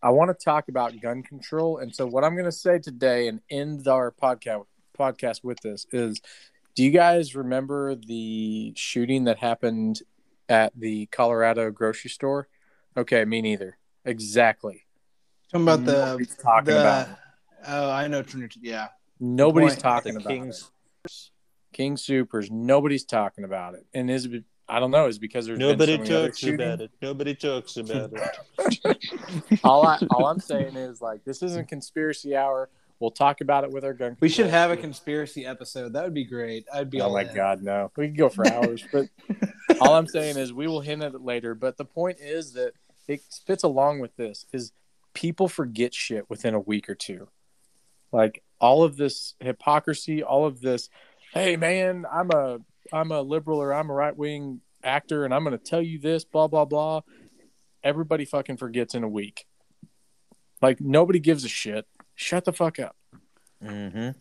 [0.01, 1.77] I want to talk about gun control.
[1.77, 4.65] And so what I'm going to say today and end our podcast
[4.97, 6.19] podcast with this is:
[6.75, 10.01] Do you guys remember the shooting that happened
[10.49, 12.47] at the Colorado grocery store?
[12.97, 13.77] Okay, me neither.
[14.03, 14.85] Exactly.
[15.51, 17.07] Talking about the talking the- about.
[17.67, 18.21] Oh, I know.
[18.23, 18.59] Trinity.
[18.63, 18.87] Yeah.
[19.19, 19.79] Nobody's point.
[19.81, 20.71] talking about Kings.
[21.05, 21.11] it.
[21.73, 22.49] King Supers.
[22.49, 25.07] Nobody's talking about it, and is it- I don't know.
[25.07, 26.91] Is because there's Nobody been so many other talks about it.
[27.01, 29.59] Nobody talks about it.
[29.63, 32.69] All I all I'm saying is like this isn't conspiracy hour.
[32.99, 34.15] We'll talk about it with our gun.
[34.19, 35.93] We should have a conspiracy episode.
[35.93, 36.65] That would be great.
[36.71, 37.01] I'd be.
[37.01, 37.33] Oh all my in.
[37.33, 37.91] god, no.
[37.97, 39.07] We could go for hours, but
[39.81, 41.55] all I'm saying is we will hint at it later.
[41.55, 42.73] But the point is that
[43.07, 44.71] it fits along with this is
[45.19, 47.27] people forget shit within a week or two.
[48.13, 50.89] Like all of this hypocrisy, all of this,
[51.33, 52.59] hey man, I'm a
[52.93, 56.23] I'm a liberal or I'm a right wing actor and I'm gonna tell you this,
[56.23, 57.01] blah blah blah.
[57.83, 59.45] Everybody fucking forgets in a week.
[60.61, 61.85] Like nobody gives a shit.
[62.15, 62.95] Shut the fuck up.
[63.61, 64.11] Mm-hmm.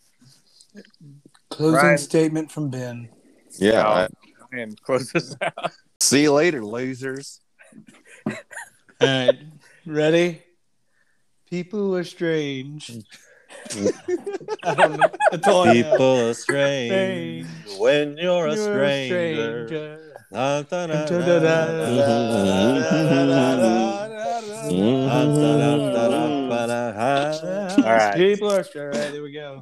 [1.49, 1.97] Closing Ryan.
[1.97, 3.09] statement from Ben.
[3.57, 3.83] yeah.
[3.87, 3.91] Oh.
[3.91, 4.07] I-
[4.51, 5.71] And close this out.
[6.01, 7.39] see you later, losers.
[8.27, 8.33] All
[9.01, 9.37] right.
[9.85, 10.41] Ready?
[11.49, 12.91] People are strange.
[14.63, 15.09] I don't know.
[15.31, 15.83] That's all I know.
[15.83, 17.47] People are strange
[17.79, 19.99] when you're a You're stranger.
[20.31, 23.69] Da, da, da, da, Da, da, da, da, da, da,
[24.69, 25.07] Mhm.
[25.07, 27.75] da, da, da, da, da, da, da, da.
[27.77, 28.15] All right.
[28.15, 28.95] People are strange.
[28.95, 29.57] All right, there we go.